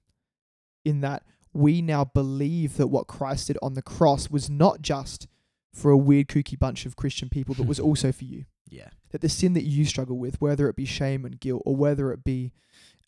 In 0.84 1.00
that 1.00 1.24
we 1.52 1.80
now 1.80 2.04
believe 2.04 2.76
that 2.76 2.88
what 2.88 3.06
Christ 3.06 3.46
did 3.46 3.58
on 3.62 3.74
the 3.74 3.82
cross 3.82 4.28
was 4.28 4.50
not 4.50 4.82
just 4.82 5.28
for 5.72 5.90
a 5.90 5.96
weird 5.96 6.28
kooky 6.28 6.58
bunch 6.58 6.86
of 6.86 6.96
Christian 6.96 7.28
people, 7.28 7.54
but 7.56 7.66
was 7.66 7.80
also 7.88 8.12
for 8.12 8.24
you 8.24 8.44
Yeah. 8.68 8.90
That 9.14 9.20
the 9.20 9.28
sin 9.28 9.52
that 9.52 9.62
you 9.62 9.84
struggle 9.84 10.18
with, 10.18 10.40
whether 10.40 10.68
it 10.68 10.74
be 10.74 10.84
shame 10.84 11.24
and 11.24 11.38
guilt, 11.38 11.62
or 11.64 11.76
whether 11.76 12.10
it 12.10 12.24
be, 12.24 12.50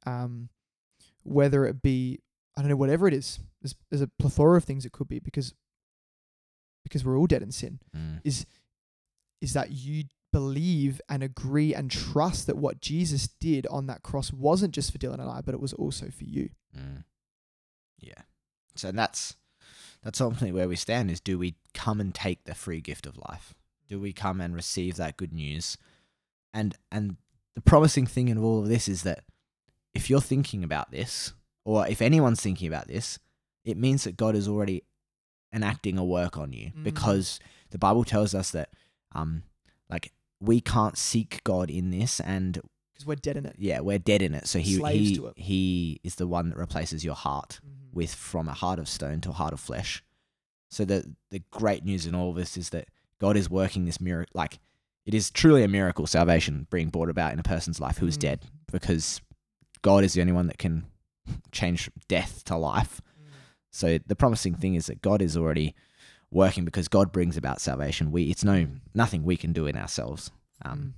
um, 0.07 0.49
whether 1.25 1.67
it 1.67 1.83
be, 1.83 2.21
I 2.57 2.61
don't 2.61 2.71
know, 2.71 2.77
whatever 2.77 3.09
it 3.09 3.13
is, 3.13 3.41
there's, 3.61 3.75
there's 3.91 4.03
a 4.03 4.11
plethora 4.21 4.57
of 4.57 4.63
things 4.63 4.87
it 4.87 4.93
could 4.93 5.09
be 5.09 5.19
because, 5.19 5.53
because 6.85 7.05
we're 7.05 7.19
all 7.19 7.27
dead 7.27 7.43
in 7.43 7.51
sin. 7.51 7.81
Mm. 7.93 8.21
Is, 8.23 8.47
is 9.41 9.53
that 9.55 9.73
you 9.73 10.05
believe 10.33 11.01
and 11.09 11.25
agree 11.25 11.75
and 11.75 11.91
trust 11.91 12.47
that 12.47 12.57
what 12.57 12.81
Jesus 12.81 13.27
did 13.41 13.67
on 13.67 13.89
that 13.89 14.05
cross 14.05 14.33
wasn't 14.33 14.75
just 14.75 14.93
for 14.93 14.99
Dylan 14.99 15.15
and 15.15 15.29
I, 15.29 15.41
but 15.41 15.55
it 15.55 15.61
was 15.61 15.73
also 15.73 16.07
for 16.17 16.23
you. 16.23 16.51
Mm. 16.79 17.03
Yeah. 17.99 18.23
So 18.77 18.93
that's 18.93 19.35
that's 20.05 20.21
ultimately 20.21 20.53
where 20.53 20.69
we 20.69 20.77
stand 20.77 21.11
is 21.11 21.19
do 21.19 21.37
we 21.37 21.57
come 21.75 22.01
and 22.01 22.15
take 22.15 22.45
the 22.45 22.55
free 22.55 22.81
gift 22.81 23.07
of 23.07 23.19
life? 23.29 23.55
Do 23.89 23.99
we 23.99 24.13
come 24.13 24.41
and 24.41 24.55
receive 24.55 24.95
that 24.97 25.17
good 25.17 25.33
news? 25.33 25.77
And 26.57 26.75
and 26.91 27.17
the 27.55 27.61
promising 27.61 28.07
thing 28.07 28.29
in 28.29 28.39
all 28.39 28.61
of 28.61 28.69
this 28.69 28.89
is 28.89 29.03
that 29.03 29.21
if 29.95 30.09
you're 30.11 30.21
thinking 30.21 30.65
about 30.65 30.91
this, 30.91 31.33
or 31.65 31.87
if 31.87 32.01
anyone's 32.03 32.41
thinking 32.41 32.69
about 32.69 32.87
this, 32.89 33.19
it 33.65 33.77
means 33.77 34.05
that 34.05 34.17
God 34.17 34.35
is 34.35 34.49
already 34.49 34.83
enacting 35.53 35.97
a 35.99 36.05
work 36.05 36.37
on 36.37 36.53
you 36.53 36.71
Mm. 36.77 36.85
because 36.85 37.41
the 37.71 37.79
Bible 37.79 38.05
tells 38.05 38.35
us 38.35 38.51
that 38.51 38.71
um 39.13 39.43
like 39.89 40.13
we 40.41 40.61
can't 40.61 40.99
seek 40.99 41.43
God 41.45 41.71
in 41.71 41.91
this 41.91 42.21
and 42.21 42.61
Because 42.93 43.07
we're 43.07 43.15
dead 43.17 43.37
in 43.37 43.47
it. 43.47 43.57
yeah, 43.59 43.81
we're 43.81 43.99
dead 43.99 44.23
in 44.23 44.35
it. 44.35 44.47
So 44.47 44.59
he 44.59 44.77
Slaves 44.77 45.09
he 45.09 45.17
to 45.17 45.27
it. 45.29 45.39
he 45.39 46.01
is 46.05 46.17
the 46.17 46.27
one 46.27 46.51
that 46.51 46.59
replaces 46.59 47.05
your 47.05 47.15
heart 47.15 47.61
with 47.93 48.15
from 48.15 48.49
a 48.49 48.53
heart 48.55 48.79
of 48.79 48.89
stone 48.89 49.21
to 49.23 49.31
a 49.31 49.39
heart 49.41 49.53
of 49.55 49.61
flesh. 49.61 50.03
So 50.71 50.85
the 50.85 51.15
the 51.31 51.43
great 51.51 51.85
news 51.85 52.07
in 52.07 52.15
all 52.15 52.31
of 52.31 52.37
this 52.37 52.57
is 52.57 52.71
that 52.71 52.89
God 53.19 53.37
is 53.37 53.49
working 53.49 53.85
this 53.87 54.01
miracle. 54.01 54.33
Like 54.35 54.59
it 55.07 55.15
is 55.15 55.31
truly 55.31 55.63
a 55.63 55.69
miracle 55.69 56.07
salvation 56.07 56.67
being 56.71 56.91
brought 56.91 57.09
about 57.09 57.33
in 57.33 57.39
a 57.39 57.43
person's 57.45 57.81
life 57.81 57.99
who 57.99 58.07
is 58.07 58.17
Mm. 58.19 58.21
dead 58.21 58.45
because 58.71 59.21
God 59.83 60.05
is 60.05 60.13
the 60.15 60.21
only 60.21 60.33
one 60.35 60.49
that 60.49 60.59
can 60.59 60.85
change 61.53 61.89
death 62.09 62.45
to 62.45 62.57
life. 62.57 63.01
So 63.71 63.99
the 64.07 64.17
promising 64.17 64.55
thing 64.55 64.75
is 64.75 64.87
that 64.87 65.03
God 65.03 65.23
is 65.23 65.37
already 65.37 65.75
working 66.31 66.65
because 66.65 66.89
God 66.89 67.13
brings 67.13 67.37
about 67.37 67.61
salvation. 67.61 68.11
We 68.11 68.25
it's 68.31 68.45
no 68.45 68.65
Mm. 68.67 68.81
nothing 68.95 69.23
we 69.25 69.37
can 69.37 69.53
do 69.53 69.67
in 69.67 69.77
ourselves. 69.77 70.31
Um. 70.63 70.79
Mm. 70.79 70.93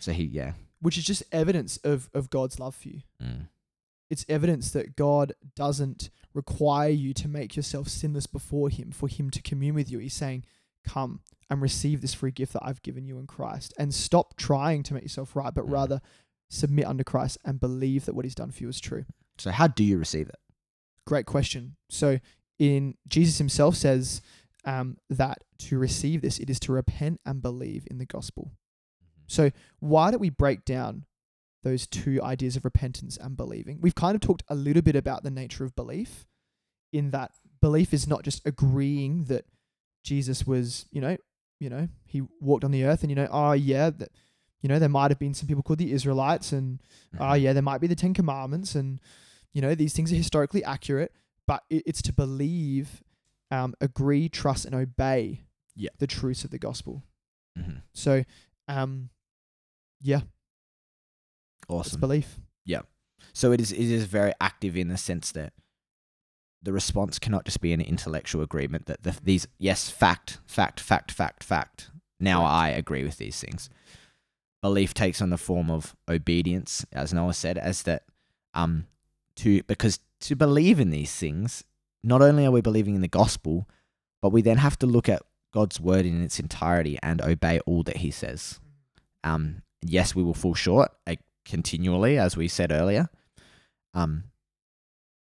So 0.00 0.12
he 0.12 0.24
yeah. 0.24 0.52
Which 0.80 0.96
is 0.96 1.04
just 1.04 1.22
evidence 1.32 1.76
of, 1.78 2.08
of 2.14 2.30
God's 2.30 2.58
love 2.60 2.74
for 2.76 2.88
you. 2.88 3.02
Mm. 3.22 3.48
it's 4.10 4.24
evidence 4.28 4.70
that 4.70 4.96
God 4.96 5.34
doesn't 5.54 6.08
require 6.32 6.88
you 6.88 7.12
to 7.12 7.28
make 7.28 7.56
yourself 7.56 7.88
sinless 7.88 8.26
before 8.26 8.70
Him 8.70 8.90
for 8.90 9.06
Him 9.08 9.28
to 9.30 9.42
commune 9.42 9.74
with 9.74 9.90
you. 9.90 9.98
He's 9.98 10.14
saying, 10.14 10.44
Come 10.84 11.20
and 11.50 11.62
receive 11.62 12.00
this 12.00 12.14
free 12.14 12.30
gift 12.30 12.52
that 12.52 12.64
I've 12.64 12.82
given 12.82 13.06
you 13.06 13.18
in 13.18 13.26
Christ 13.26 13.72
and 13.78 13.94
stop 13.94 14.36
trying 14.36 14.82
to 14.84 14.94
make 14.94 15.02
yourself 15.02 15.34
right, 15.34 15.54
but 15.54 15.66
Mm. 15.66 15.72
rather 15.72 16.00
submit 16.50 16.86
under 16.86 17.04
Christ 17.04 17.38
and 17.44 17.60
believe 17.60 18.04
that 18.06 18.14
what 18.14 18.24
He's 18.24 18.34
done 18.34 18.50
for 18.50 18.62
you 18.62 18.68
is 18.68 18.80
true. 18.80 19.04
So 19.38 19.50
how 19.50 19.68
do 19.68 19.84
you 19.84 19.98
receive 19.98 20.28
it? 20.28 20.36
Great 21.06 21.26
question. 21.26 21.76
So, 21.90 22.18
in 22.58 22.96
Jesus 23.06 23.38
Himself 23.38 23.76
says 23.76 24.20
um, 24.64 24.98
that 25.08 25.44
to 25.58 25.78
receive 25.78 26.20
this, 26.20 26.38
it 26.38 26.50
is 26.50 26.58
to 26.60 26.72
repent 26.72 27.20
and 27.24 27.40
believe 27.40 27.86
in 27.90 27.98
the 27.98 28.04
gospel. 28.04 28.50
So, 29.26 29.50
why 29.78 30.10
don't 30.10 30.20
we 30.20 30.30
break 30.30 30.64
down 30.64 31.04
those 31.62 31.86
two 31.86 32.20
ideas 32.22 32.56
of 32.56 32.64
repentance 32.64 33.16
and 33.16 33.36
believing? 33.36 33.78
We've 33.80 33.94
kind 33.94 34.14
of 34.14 34.20
talked 34.20 34.42
a 34.48 34.54
little 34.54 34.82
bit 34.82 34.96
about 34.96 35.22
the 35.22 35.30
nature 35.30 35.64
of 35.64 35.74
belief, 35.76 36.26
in 36.92 37.10
that 37.10 37.30
belief 37.60 37.94
is 37.94 38.06
not 38.06 38.22
just 38.22 38.46
agreeing 38.46 39.24
that 39.24 39.44
Jesus 40.04 40.46
was, 40.46 40.86
you 40.90 41.00
know, 41.00 41.16
you 41.60 41.68
know, 41.68 41.88
he 42.04 42.22
walked 42.40 42.64
on 42.64 42.70
the 42.70 42.84
earth, 42.84 43.02
and 43.02 43.10
you 43.10 43.16
know, 43.16 43.28
oh 43.30 43.52
yeah, 43.52 43.90
that, 43.90 44.10
you 44.60 44.68
know, 44.68 44.78
there 44.78 44.88
might 44.88 45.10
have 45.10 45.18
been 45.18 45.34
some 45.34 45.46
people 45.48 45.62
called 45.62 45.78
the 45.78 45.92
Israelites, 45.92 46.52
and 46.52 46.80
oh 47.18 47.34
yeah, 47.34 47.52
there 47.52 47.62
might 47.62 47.80
be 47.80 47.86
the 47.86 47.94
Ten 47.96 48.14
Commandments, 48.14 48.74
and 48.74 49.00
you 49.52 49.62
know, 49.62 49.74
these 49.74 49.92
things 49.94 50.12
are 50.12 50.16
historically 50.16 50.62
accurate, 50.64 51.12
but 51.46 51.64
it, 51.70 51.82
it's 51.86 52.02
to 52.02 52.12
believe, 52.12 53.02
um, 53.50 53.74
agree, 53.80 54.28
trust, 54.28 54.64
and 54.66 54.74
obey 54.74 55.44
Yeah. 55.74 55.90
the 55.98 56.06
truths 56.06 56.44
of 56.44 56.50
the 56.50 56.58
gospel. 56.58 57.02
Mhm. 57.58 57.82
So, 57.94 58.24
um, 58.68 59.10
yeah, 60.00 60.18
it's 60.20 61.68
Awesome. 61.68 62.00
belief. 62.00 62.40
Yeah, 62.64 62.82
so 63.32 63.52
it 63.52 63.60
is 63.60 63.72
it 63.72 63.78
is 63.80 64.04
very 64.04 64.32
active 64.40 64.76
in 64.76 64.88
the 64.88 64.96
sense 64.98 65.32
that 65.32 65.52
the 66.68 66.72
response 66.74 67.18
cannot 67.18 67.46
just 67.46 67.62
be 67.62 67.72
an 67.72 67.80
intellectual 67.80 68.42
agreement 68.42 68.84
that 68.84 69.02
the, 69.02 69.16
these 69.22 69.48
yes 69.58 69.88
fact 69.88 70.36
fact 70.46 70.78
fact 70.78 71.10
fact 71.10 71.42
fact 71.42 71.90
now 72.20 72.40
Correct. 72.40 72.52
I 72.52 72.68
agree 72.68 73.04
with 73.04 73.16
these 73.16 73.40
things. 73.40 73.70
Belief 74.60 74.92
takes 74.92 75.22
on 75.22 75.30
the 75.30 75.38
form 75.38 75.70
of 75.70 75.96
obedience, 76.10 76.84
as 76.92 77.14
Noah 77.14 77.32
said, 77.32 77.56
as 77.56 77.84
that 77.84 78.02
um 78.52 78.86
to 79.36 79.62
because 79.62 80.00
to 80.20 80.36
believe 80.36 80.78
in 80.78 80.90
these 80.90 81.14
things, 81.14 81.64
not 82.02 82.20
only 82.20 82.44
are 82.44 82.50
we 82.50 82.60
believing 82.60 82.94
in 82.94 83.00
the 83.00 83.08
gospel, 83.08 83.66
but 84.20 84.28
we 84.28 84.42
then 84.42 84.58
have 84.58 84.78
to 84.80 84.86
look 84.86 85.08
at 85.08 85.22
God's 85.54 85.80
word 85.80 86.04
in 86.04 86.22
its 86.22 86.38
entirety 86.38 86.98
and 87.02 87.22
obey 87.22 87.60
all 87.60 87.82
that 87.84 87.98
He 87.98 88.10
says. 88.10 88.60
Um, 89.24 89.62
yes, 89.80 90.14
we 90.14 90.22
will 90.22 90.34
fall 90.34 90.54
short 90.54 90.90
uh, 91.06 91.14
continually, 91.46 92.18
as 92.18 92.36
we 92.36 92.46
said 92.46 92.72
earlier. 92.72 93.08
Um, 93.94 94.24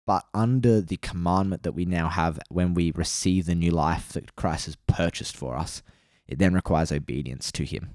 but 0.07 0.27
under 0.35 0.81
the 0.81 0.97
commandment 0.97 1.63
that 1.63 1.73
we 1.73 1.85
now 1.85 2.09
have 2.09 2.39
when 2.49 2.75
we 2.75 2.91
receive 2.93 3.47
the 3.47 3.55
new 3.55 3.71
life 3.71 4.13
that 4.13 4.35
Christ 4.37 4.67
has 4.67 4.77
purchased 4.87 5.37
for 5.37 5.57
us, 5.57 5.83
it 6.27 6.39
then 6.39 6.55
requires 6.55 6.91
obedience 6.93 7.53
to 7.53 7.65
Him 7.65 7.91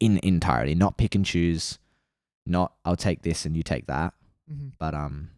in 0.00 0.18
entirety, 0.22 0.74
not 0.74 0.96
pick 0.98 1.14
and 1.14 1.24
choose, 1.24 1.78
not 2.44 2.74
I'll 2.84 2.96
take 2.96 3.22
this 3.22 3.44
and 3.46 3.56
you 3.56 3.62
take 3.62 3.86
that, 3.86 4.14
Mhm. 4.50 4.72
but 4.78 4.94
um, 4.94 5.30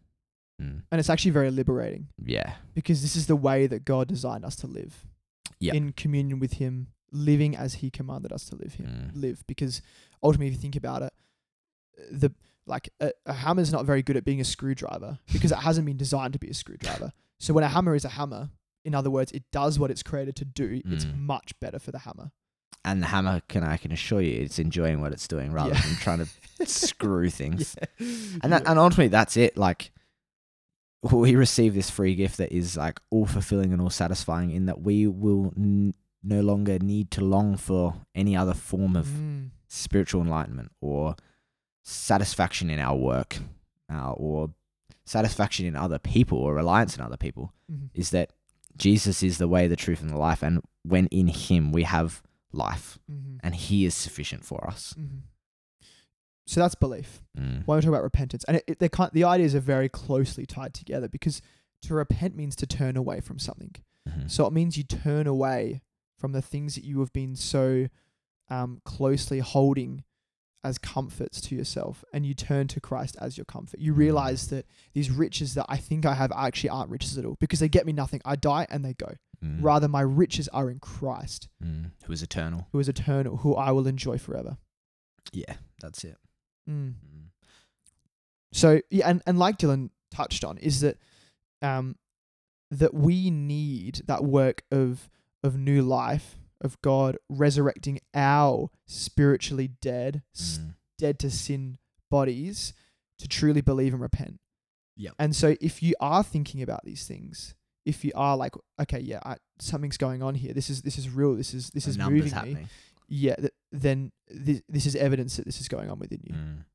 mm, 0.61 0.83
And 0.91 0.99
it's 0.99 1.09
actually 1.09 1.31
very 1.31 1.49
liberating 1.51 2.07
yeah, 2.23 2.55
because 2.73 3.01
this 3.01 3.15
is 3.15 3.27
the 3.27 3.35
way 3.35 3.67
that 3.67 3.85
God 3.85 4.07
designed 4.07 4.45
us 4.45 4.55
to 4.57 4.67
live. 4.67 5.05
Yep. 5.59 5.73
In 5.75 5.91
communion 5.93 6.39
with 6.39 6.53
Him, 6.53 6.87
living 7.11 7.55
as 7.55 7.75
He 7.75 7.89
commanded 7.89 8.31
us 8.31 8.45
to 8.45 8.55
live 8.55 8.75
Him. 8.75 8.85
Mm. 8.85 9.21
Live 9.21 9.43
because 9.47 9.81
ultimately, 10.23 10.47
if 10.47 10.53
you 10.53 10.59
think 10.59 10.75
about 10.75 11.01
it, 11.01 11.13
the 12.11 12.31
like 12.69 12.89
a, 12.99 13.11
a 13.25 13.55
is 13.59 13.71
not 13.73 13.85
very 13.85 14.01
good 14.03 14.15
at 14.17 14.23
being 14.23 14.39
a 14.39 14.45
screwdriver 14.45 15.19
because 15.33 15.51
it 15.51 15.57
hasn't 15.57 15.85
been 15.85 15.97
designed 15.97 16.33
to 16.33 16.39
be 16.39 16.49
a 16.49 16.53
screwdriver. 16.53 17.11
So 17.39 17.53
when 17.53 17.63
a 17.63 17.69
hammer 17.69 17.95
is 17.95 18.05
a 18.05 18.09
hammer, 18.09 18.49
in 18.85 18.93
other 18.95 19.09
words, 19.09 19.31
it 19.31 19.43
does 19.51 19.77
what 19.79 19.91
it's 19.91 20.03
created 20.03 20.35
to 20.37 20.45
do. 20.45 20.81
It's 20.85 21.05
Mm. 21.05 21.19
much 21.19 21.53
better 21.59 21.79
for 21.79 21.91
the 21.91 21.99
hammer. 21.99 22.31
and 22.85 23.03
the 23.03 23.07
hammer 23.07 23.41
can 23.49 23.61
I 23.61 23.75
can 23.75 23.91
assure 23.91 24.21
you 24.21 24.41
it's 24.41 24.57
enjoying 24.57 25.01
what 25.01 25.11
it's 25.11 25.27
doing 25.27 25.51
rather 25.51 25.73
Yeah. 25.73 25.81
than 25.81 25.95
trying 25.97 26.19
to 26.25 26.65
screw 26.65 27.29
things. 27.29 27.75
And 27.99 28.53
that, 28.53 28.63
Yeah. 28.63 28.69
and 28.71 28.79
ultimately 28.79 29.09
that's 29.09 29.35
it. 29.35 29.57
Like 29.57 29.91
we 31.01 31.35
receive 31.35 31.73
this 31.73 31.89
free 31.89 32.15
gift 32.15 32.37
that 32.37 32.51
is 32.51 32.77
like 32.77 32.99
all 33.09 33.25
fulfilling 33.25 33.73
and 33.73 33.81
all 33.81 33.89
satisfying 33.89 34.51
in 34.51 34.65
that 34.67 34.81
we 34.81 35.07
will 35.07 35.53
n- 35.57 35.93
no 36.23 36.41
longer 36.41 36.77
need 36.79 37.09
to 37.11 37.21
long 37.21 37.57
for 37.57 37.95
any 38.15 38.35
other 38.35 38.53
form 38.53 38.95
of 38.95 39.07
Mm. 39.07 39.49
spiritual 39.67 40.21
enlightenment 40.21 40.71
or 40.81 41.15
satisfaction 41.83 42.69
in 42.69 42.79
our 42.79 42.95
work 42.95 43.37
uh, 43.91 44.11
or 44.11 44.51
satisfaction 45.05 45.65
in 45.65 45.75
other 45.75 45.97
people 45.99 46.37
or 46.37 46.53
reliance 46.53 46.95
in 46.95 47.01
other 47.01 47.17
people 47.17 47.53
Mhm. 47.71 47.89
is 47.93 48.11
that 48.11 48.31
Jesus 48.77 49.23
is 49.23 49.37
the 49.39 49.47
way, 49.47 49.67
the 49.67 49.75
truth, 49.75 50.01
and 50.01 50.09
the 50.09 50.17
life. 50.17 50.43
And 50.43 50.61
when 50.83 51.07
in 51.07 51.27
Him 51.27 51.71
we 51.71 51.83
have 51.83 52.21
life, 52.51 52.99
Mhm. 53.11 53.39
and 53.41 53.55
He 53.55 53.85
is 53.85 53.95
sufficient 53.95 54.45
for 54.45 54.67
us. 54.67 54.93
Mhm. 54.97 55.21
So 56.45 56.59
that's 56.61 56.75
belief. 56.75 57.21
Mm. 57.37 57.63
Why 57.65 57.75
we 57.75 57.81
talk 57.81 57.89
about 57.89 58.03
repentance, 58.03 58.43
and 58.45 58.57
it, 58.57 58.63
it, 58.67 58.79
they 58.79 58.89
can't, 58.89 59.13
the 59.13 59.23
ideas 59.23 59.53
are 59.53 59.59
very 59.59 59.87
closely 59.89 60.45
tied 60.47 60.73
together 60.73 61.07
because 61.07 61.41
to 61.83 61.93
repent 61.93 62.35
means 62.35 62.55
to 62.57 62.65
turn 62.65 62.97
away 62.97 63.19
from 63.19 63.37
something. 63.39 63.75
Mhm. 64.07 64.29
So 64.31 64.45
it 64.47 64.53
means 64.53 64.75
you 64.77 64.83
turn 64.83 65.27
away 65.27 65.81
from 66.17 66.31
the 66.31 66.41
things 66.41 66.73
that 66.75 66.83
you 66.83 66.99
have 67.01 67.13
been 67.13 67.35
so 67.35 67.87
um, 68.49 68.81
closely 68.83 69.39
holding 69.39 70.03
as 70.63 70.77
comforts 70.77 71.39
to 71.41 71.55
yourself, 71.55 72.03
and 72.13 72.25
you 72.25 72.33
turn 72.33 72.67
to 72.67 72.81
Christ 72.81 73.15
as 73.21 73.37
your 73.37 73.45
comfort. 73.45 73.79
You 73.79 73.93
realize 73.93 74.47
that 74.49 74.65
these 74.93 75.09
riches 75.09 75.53
that 75.53 75.65
I 75.69 75.77
think 75.77 76.05
I 76.05 76.13
have 76.15 76.31
actually 76.35 76.69
aren't 76.71 76.89
riches 76.89 77.17
at 77.17 77.25
all 77.25 77.37
because 77.39 77.59
they 77.59 77.69
get 77.69 77.85
me 77.85 77.93
nothing. 77.93 78.21
I 78.25 78.35
die 78.35 78.67
and 78.69 78.83
they 78.83 78.93
go. 78.93 79.13
Mm. 79.43 79.59
Rather, 79.63 79.87
my 79.87 80.01
riches 80.01 80.47
are 80.49 80.69
in 80.69 80.79
Christ, 80.79 81.47
Mm. 81.63 81.91
Who 82.05 82.11
is 82.13 82.21
eternal? 82.21 82.67
who 82.71 82.79
is 82.79 82.89
eternal, 82.89 83.37
who 83.37 83.55
I 83.55 83.71
will 83.71 83.87
enjoy 83.87 84.17
forever. 84.17 84.57
Yeah, 85.31 85.55
that's 85.81 86.03
it. 86.03 86.17
Mm. 86.69 86.95
Mm. 86.95 87.25
So 88.51 88.81
yeah, 88.89 89.09
and, 89.09 89.21
and 89.25 89.39
like 89.39 89.57
Dylan 89.57 89.91
touched 90.11 90.43
on, 90.43 90.57
is 90.57 90.81
that 90.81 90.97
um 91.61 91.95
that 92.71 92.93
we 92.93 93.29
need 93.29 94.01
that 94.07 94.23
work 94.23 94.63
of 94.71 95.09
of 95.43 95.57
new 95.57 95.81
life 95.81 96.38
of 96.61 96.79
God 96.81 97.17
resurrecting 97.29 97.99
our 98.13 98.69
spiritually 98.85 99.67
dead, 99.81 100.23
s- 100.35 100.57
Mm. 100.59 100.75
dead 100.97 101.19
to 101.19 101.29
sin 101.31 101.77
bodies 102.11 102.73
to 103.19 103.27
truly 103.27 103.61
believe 103.61 103.93
and 103.93 104.01
repent. 104.01 104.39
Yep. 104.97 105.13
And 105.19 105.35
so 105.35 105.55
if 105.61 105.81
you 105.81 105.93
are 105.99 106.23
thinking 106.23 106.61
about 106.61 106.83
these 106.83 107.07
things, 107.07 107.55
if 107.85 108.03
you 108.03 108.11
are 108.15 108.35
like, 108.35 108.53
okay, 108.81 108.99
yeah, 108.99 109.19
I, 109.25 109.37
something's 109.59 109.97
going 109.97 110.21
on 110.21 110.35
here. 110.35 110.53
This 110.53 110.69
is 110.69 110.81
this 110.81 110.97
is 110.97 111.09
real. 111.09 111.35
This 111.35 111.53
is 111.53 111.69
this 111.69 111.85
The 111.85 111.91
is 111.91 111.97
moving 111.97 112.33
me. 112.55 112.67
Yeah, 113.07 113.35
th- 113.35 113.53
then 113.71 114.11
this, 114.27 114.61
this 114.69 114.85
is 114.85 114.95
evidence 114.95 115.37
that 115.37 115.45
this 115.45 115.59
is 115.61 115.67
going 115.67 115.89
on 115.89 115.97
within 115.99 116.21
you. 116.23 116.33
Mm. 116.35 116.65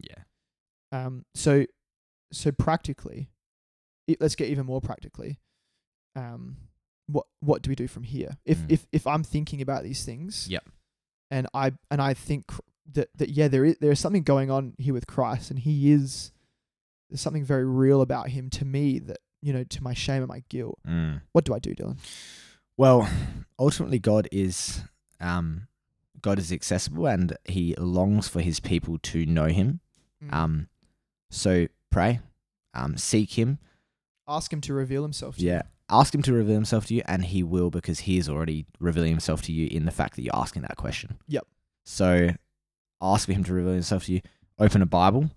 Yeah. 0.00 0.22
Um, 0.90 1.24
so, 1.34 1.64
so 2.32 2.50
practically, 2.52 3.30
i 4.10 4.16
let's 4.20 4.34
get 4.34 4.48
even 4.48 4.66
more 4.66 4.80
practically. 4.80 5.38
Um, 6.16 6.56
what 7.12 7.26
what 7.40 7.62
do 7.62 7.70
we 7.70 7.74
do 7.74 7.86
from 7.88 8.02
here? 8.04 8.36
If 8.44 8.58
Mm. 8.58 8.70
if 8.72 8.86
if 8.92 9.06
I'm 9.06 9.22
thinking 9.22 9.60
about 9.62 9.82
these 9.84 10.04
things, 10.04 10.48
Yep. 10.48 10.64
and 11.30 11.46
I 11.54 11.72
and 11.90 12.00
I 12.02 12.14
think 12.14 12.50
that 12.92 13.08
that 13.16 13.30
yeah, 13.30 13.48
there 13.48 13.64
is 13.64 13.76
there 13.80 13.92
is 13.92 14.00
something 14.00 14.22
going 14.22 14.50
on 14.50 14.74
here 14.78 14.94
with 14.94 15.06
Christ, 15.06 15.50
and 15.50 15.58
He 15.60 15.92
is 15.92 16.32
there's 17.08 17.20
something 17.20 17.44
very 17.44 17.64
real 17.64 18.00
about 18.02 18.30
Him 18.30 18.50
to 18.50 18.64
me 18.64 18.98
that 18.98 19.18
you 19.40 19.52
know 19.52 19.64
to 19.64 19.82
my 19.82 19.94
shame 19.94 20.22
and 20.22 20.28
my 20.28 20.42
guilt. 20.48 20.78
Mm. 20.86 21.20
What 21.32 21.44
do 21.44 21.54
I 21.54 21.58
do, 21.58 21.74
Dylan? 21.74 21.98
Well, 22.76 23.08
ultimately, 23.58 23.98
God 23.98 24.28
is 24.32 24.82
um, 25.20 25.68
God 26.20 26.38
is 26.38 26.50
accessible, 26.52 27.06
and 27.06 27.36
He 27.44 27.74
longs 27.76 28.28
for 28.28 28.40
His 28.40 28.60
people 28.60 28.98
to 28.98 29.26
know 29.26 29.46
Him. 29.46 29.80
Mm. 30.24 30.32
Um, 30.32 30.68
so 31.30 31.66
pray, 31.90 32.20
um, 32.74 32.96
seek 32.96 33.32
Him. 33.38 33.58
Ask 34.26 34.52
Him 34.52 34.60
to 34.62 34.72
reveal 34.72 35.02
Himself. 35.02 35.36
To 35.36 35.42
Yeah, 35.44 35.62
You. 35.64 35.68
Ask 35.92 36.14
Him 36.14 36.22
to 36.22 36.32
reveal 36.32 36.54
Himself 36.54 36.86
to 36.86 36.94
you, 36.94 37.02
and 37.06 37.24
He 37.24 37.42
will 37.42 37.70
because 37.70 38.00
He 38.00 38.18
is 38.18 38.28
already 38.28 38.66
revealing 38.80 39.10
Himself 39.10 39.42
to 39.42 39.52
you 39.52 39.68
in 39.70 39.84
the 39.84 39.90
fact 39.92 40.16
that 40.16 40.22
you're 40.22 40.34
asking 40.36 40.62
that 40.62 40.76
question. 40.76 41.18
Yep. 41.28 41.46
So 41.84 42.30
ask 43.00 43.26
for 43.26 43.32
Him 43.32 43.44
to 43.44 43.52
reveal 43.52 43.74
Himself 43.74 44.06
to 44.06 44.12
you. 44.14 44.20
Open 44.58 44.82
a 44.82 44.86
Bible. 44.86 45.30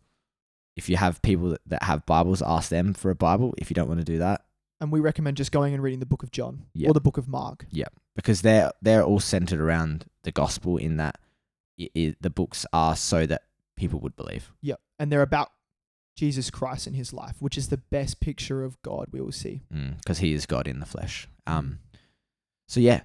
If 0.76 0.90
you 0.90 0.98
have 0.98 1.22
people 1.22 1.50
that, 1.52 1.62
that 1.68 1.84
have 1.84 2.06
Bibles, 2.06 2.42
ask 2.42 2.70
them 2.70 2.94
for 2.94 3.10
a 3.10 3.16
Bible. 3.16 3.54
If 3.58 3.70
you 3.70 3.74
don't 3.76 3.88
want 3.88 4.00
to 4.02 4.06
do 4.06 4.18
that, 4.20 4.42
And 4.82 4.92
we 4.92 5.00
recommend 5.00 5.38
just 5.38 5.52
going 5.52 5.74
and 5.74 5.82
reading 5.82 6.00
the 6.02 6.06
Book 6.06 6.22
of 6.24 6.32
John 6.32 6.64
Yep. 6.74 6.90
or 6.90 6.94
the 6.94 7.00
Book 7.02 7.18
of 7.18 7.28
Mark. 7.28 7.66
because 8.16 8.42
they're 8.42 8.72
they're 8.82 9.04
all 9.04 9.20
centered 9.20 9.60
around 9.60 10.06
the 10.24 10.32
gospel 10.32 10.78
in 10.78 10.98
that 10.98 11.18
i 11.80 11.90
i 11.98 12.16
the 12.22 12.30
books 12.30 12.66
are 12.74 12.96
so 12.96 13.26
that 13.26 13.44
people 13.78 14.00
would 14.02 14.16
believe. 14.16 14.52
Yep. 14.62 14.80
And 15.00 15.12
they're 15.12 15.22
about 15.22 15.50
Jesus 16.16 16.50
Christ 16.50 16.88
in 16.88 16.94
his 16.94 17.12
life, 17.14 17.36
which 17.42 17.58
is 17.58 17.68
the 17.70 17.78
best 17.78 18.20
picture 18.20 18.64
of 18.64 18.82
God 18.82 19.08
we 19.12 19.20
will 19.22 19.32
see. 19.32 19.62
because 19.98 20.20
he 20.20 20.34
is 20.34 20.46
God 20.46 20.68
in 20.68 20.80
the 20.80 20.86
flesh. 20.86 21.28
Um, 21.46 21.80
so 22.68 22.80
yeah, 22.80 23.02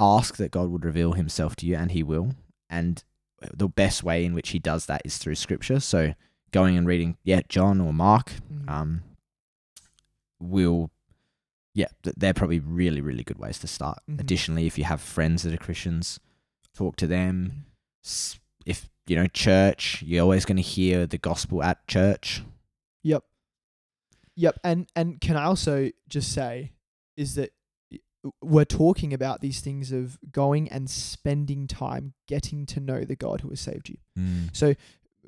ask 0.00 0.36
that 0.36 0.50
God 0.50 0.70
would 0.70 0.84
reveal 0.84 1.12
Himself 1.12 1.54
to 1.56 1.66
you, 1.66 1.76
and 1.76 1.90
He 1.92 2.02
will. 2.02 2.34
And 2.70 3.02
the 3.54 3.68
best 3.68 4.02
way 4.02 4.24
in 4.24 4.34
which 4.34 4.50
He 4.50 4.58
does 4.58 4.86
that 4.86 5.02
is 5.04 5.18
through 5.18 5.34
Scripture. 5.36 5.80
So 5.80 6.14
going 6.50 6.76
and 6.76 6.86
reading, 6.86 7.16
yeah, 7.24 7.40
John 7.48 7.80
or 7.80 7.92
Mark, 7.92 8.32
Mhm. 8.52 8.68
um, 8.70 9.02
will, 10.40 10.90
yeah, 11.74 11.88
they're 12.02 12.34
probably 12.34 12.58
really 12.60 13.00
really 13.00 13.22
good 13.24 13.38
ways 13.38 13.58
to 13.60 13.66
start. 13.66 13.98
Mhm. 14.10 14.20
Additionally, 14.20 14.66
if 14.66 14.78
you 14.78 14.84
have 14.84 15.00
friends 15.00 15.42
that 15.42 15.52
are 15.52 15.56
Christians, 15.58 16.18
talk 16.74 16.96
to 16.96 17.06
them. 17.06 17.66
Mhm. 18.04 18.38
If 18.68 18.88
you 19.06 19.16
know 19.16 19.26
church, 19.26 20.02
you're 20.02 20.22
always 20.22 20.44
going 20.44 20.56
to 20.56 20.62
hear 20.62 21.06
the 21.06 21.18
gospel 21.18 21.62
at 21.62 21.86
church. 21.88 22.42
Yep. 23.02 23.24
Yep. 24.36 24.58
And 24.62 24.86
and 24.94 25.20
can 25.20 25.36
I 25.36 25.44
also 25.44 25.90
just 26.08 26.32
say 26.32 26.72
is 27.16 27.34
that 27.34 27.50
we're 28.42 28.64
talking 28.64 29.14
about 29.14 29.40
these 29.40 29.60
things 29.60 29.90
of 29.92 30.18
going 30.30 30.68
and 30.68 30.90
spending 30.90 31.66
time 31.66 32.14
getting 32.26 32.66
to 32.66 32.80
know 32.80 33.04
the 33.04 33.16
God 33.16 33.40
who 33.40 33.48
has 33.48 33.60
saved 33.60 33.88
you. 33.88 33.96
Mm. 34.18 34.54
So 34.54 34.74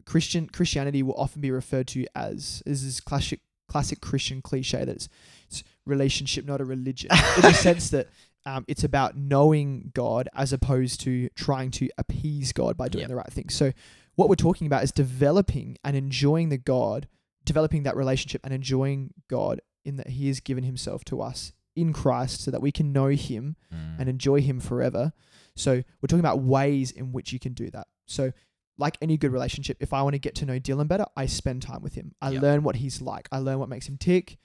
Christian 0.05 0.49
Christianity 0.49 1.03
will 1.03 1.15
often 1.15 1.41
be 1.41 1.51
referred 1.51 1.89
to 1.89 2.07
as 2.15 2.63
is 2.67 2.85
this 2.85 3.01
classic 3.01 3.41
classic 3.69 4.01
Christian 4.01 4.43
cliche 4.43 4.85
that 4.85 4.89
it's, 4.89 5.09
it's 5.49 5.63
relationship, 5.91 6.45
not 6.47 6.61
a 6.61 6.65
religion, 6.65 7.11
in 7.37 7.43
the 7.43 7.53
sense 7.53 7.91
that 7.91 8.09
um, 8.47 8.65
it's 8.69 8.85
about 8.85 9.17
knowing 9.17 9.91
God 9.95 10.29
as 10.35 10.53
opposed 10.53 11.01
to 11.03 11.29
trying 11.35 11.71
to 11.73 11.91
appease 11.99 12.53
God 12.53 12.77
by 12.77 12.89
doing 12.89 13.03
Yep. 13.03 13.09
the 13.11 13.17
right 13.17 13.33
thing. 13.33 13.49
So 13.51 13.73
what 14.15 14.29
we're 14.31 14.35
talking 14.37 14.67
about 14.67 14.83
is 14.83 14.93
developing 14.93 15.77
and 15.85 15.97
enjoying 15.97 16.49
the 16.49 16.57
God, 16.59 17.07
developing 17.45 17.83
that 17.83 17.97
relationship 17.97 18.41
and 18.45 18.55
enjoying 18.55 19.13
God 19.29 19.61
in 19.85 19.97
that 19.97 20.09
He 20.09 20.29
has 20.29 20.41
given 20.41 20.65
Himself 20.65 21.05
to 21.07 21.21
us 21.21 21.53
in 21.77 21.93
Christ, 21.93 22.43
so 22.43 22.51
that 22.51 22.61
we 22.63 22.73
can 22.73 22.93
know 22.93 23.09
Him 23.09 23.57
and 23.99 24.09
enjoy 24.09 24.41
him 24.41 24.59
forever. 24.61 25.13
So 25.57 25.73
we're 26.01 26.07
talking 26.09 26.21
about 26.21 26.41
ways 26.41 26.91
in 26.91 27.13
which 27.13 27.33
you 27.33 27.39
can 27.39 27.53
do 27.53 27.71
that. 27.71 27.87
So 28.07 28.33
like 28.79 28.97
any 29.03 29.17
good 29.19 29.31
relationship, 29.33 29.77
if 29.81 29.93
I 29.93 30.03
want 30.03 30.15
to 30.15 30.19
get 30.19 30.35
to 30.37 30.47
know 30.47 30.59
Dylan 30.59 30.89
better, 30.89 31.05
I 31.17 31.27
spend 31.27 31.61
time 31.63 31.83
with 31.83 31.95
him. 31.95 32.15
I 32.23 32.31
Yep. 32.31 32.43
learn 32.43 32.63
what 32.63 32.77
he's 32.77 33.01
like. 33.03 33.29
I 33.31 33.39
learn 33.39 33.59
what 33.59 33.69
makes 33.69 33.87
him 33.89 33.99
tick. 33.99 34.39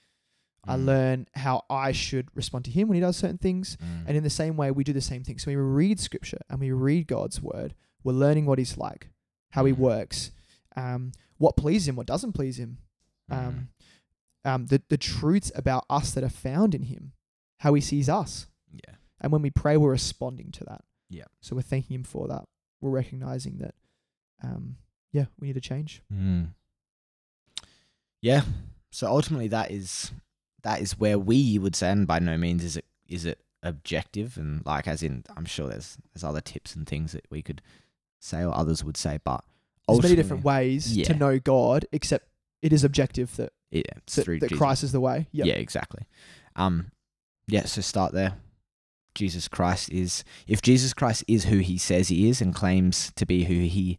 I 0.66 0.76
Mm. 0.76 0.84
learn 0.84 1.26
how 1.34 1.64
I 1.70 1.92
should 1.92 2.28
respond 2.34 2.64
to 2.66 2.70
him 2.70 2.88
when 2.88 2.96
he 2.96 3.00
does 3.00 3.16
certain 3.16 3.38
things. 3.38 3.76
Mm. 3.76 4.04
And 4.08 4.16
in 4.16 4.22
the 4.24 4.30
same 4.30 4.56
way, 4.56 4.70
we 4.70 4.84
do 4.84 4.92
the 4.92 5.00
same 5.00 5.22
thing. 5.24 5.38
So 5.38 5.50
we 5.50 5.56
read 5.56 6.00
scripture 6.00 6.38
and 6.48 6.58
we 6.60 6.70
read 6.72 7.06
God's 7.06 7.40
word. 7.40 7.74
We're 8.02 8.12
learning 8.12 8.46
what 8.46 8.58
he's 8.58 8.76
like, 8.76 9.10
how 9.50 9.64
he 9.64 9.72
Mm. 9.72 9.78
works, 9.78 10.32
um, 10.76 11.12
what 11.38 11.56
pleases 11.56 11.88
him, 11.88 11.96
what 11.96 12.06
doesn't 12.06 12.32
please 12.32 12.58
him, 12.58 12.78
Mm. 13.30 13.36
um, 13.48 13.68
um, 14.44 14.66
the, 14.66 14.82
the 14.88 14.96
truths 14.98 15.50
about 15.54 15.84
us 15.90 16.12
that 16.14 16.22
are 16.24 16.28
found 16.28 16.74
in 16.74 16.82
him. 16.82 17.12
how 17.60 17.72
he 17.72 17.80
sees 17.80 18.06
us. 18.08 18.46
Yeah. 18.70 18.96
And 19.18 19.32
when 19.32 19.40
we 19.40 19.48
pray, 19.50 19.78
we're 19.78 19.90
responding 19.90 20.52
to 20.52 20.64
that. 20.64 20.84
Yeah. 21.08 21.24
So 21.40 21.56
we're 21.56 21.62
thanking 21.62 21.94
him 21.94 22.04
for 22.04 22.28
that. 22.28 22.44
We're 22.82 22.90
recognizing 22.90 23.56
that, 23.58 23.74
um, 24.42 24.76
yeah, 25.10 25.24
we 25.40 25.46
need 25.46 25.54
to 25.54 25.60
change. 25.62 26.02
Mm. 26.12 26.50
Yeah. 28.20 28.42
So 28.90 29.06
ultimately, 29.08 29.48
that 29.48 29.70
is 29.70 30.12
that 30.62 30.80
is 30.80 30.98
where 30.98 31.18
we 31.18 31.58
would 31.58 31.76
say, 31.76 31.90
and 31.90 32.06
by 32.06 32.18
no 32.18 32.36
means 32.36 32.64
is 32.64 32.76
it 32.76 32.84
is 33.08 33.24
it 33.24 33.40
objective, 33.62 34.36
and 34.36 34.64
like 34.66 34.86
as 34.88 35.02
in, 35.02 35.24
I'm 35.36 35.44
sure 35.44 35.68
there's 35.68 35.96
there's 36.14 36.24
other 36.24 36.40
tips 36.40 36.74
and 36.74 36.86
things 36.86 37.12
that 37.12 37.26
we 37.30 37.42
could 37.42 37.62
say 38.20 38.44
or 38.44 38.56
others 38.56 38.82
would 38.82 38.96
say, 38.96 39.18
but 39.22 39.44
There's 39.88 40.02
many 40.02 40.16
different 40.16 40.44
ways 40.44 40.96
to 41.04 41.14
know 41.14 41.38
God, 41.38 41.86
except 41.92 42.28
it 42.62 42.72
is 42.72 42.82
objective 42.84 43.36
that, 43.36 43.52
Yeah, 43.70 43.82
that, 44.40 44.40
that 44.40 44.48
Christ 44.58 44.82
is 44.82 44.92
the 44.92 45.00
way. 45.00 45.28
Yep. 45.32 45.46
Yeah, 45.46 45.54
exactly. 45.54 46.02
Um, 46.56 46.90
yeah. 47.46 47.64
So 47.66 47.80
start 47.82 48.12
there. 48.12 48.34
Jesus 49.14 49.48
Christ 49.48 49.90
is 49.90 50.24
if 50.46 50.60
Jesus 50.60 50.92
Christ 50.92 51.24
is 51.28 51.44
who 51.44 51.58
he 51.58 51.78
says 51.78 52.08
he 52.08 52.28
is 52.28 52.40
and 52.40 52.54
claims 52.54 53.12
to 53.16 53.24
be 53.24 53.44
who 53.44 53.54
he 53.66 53.98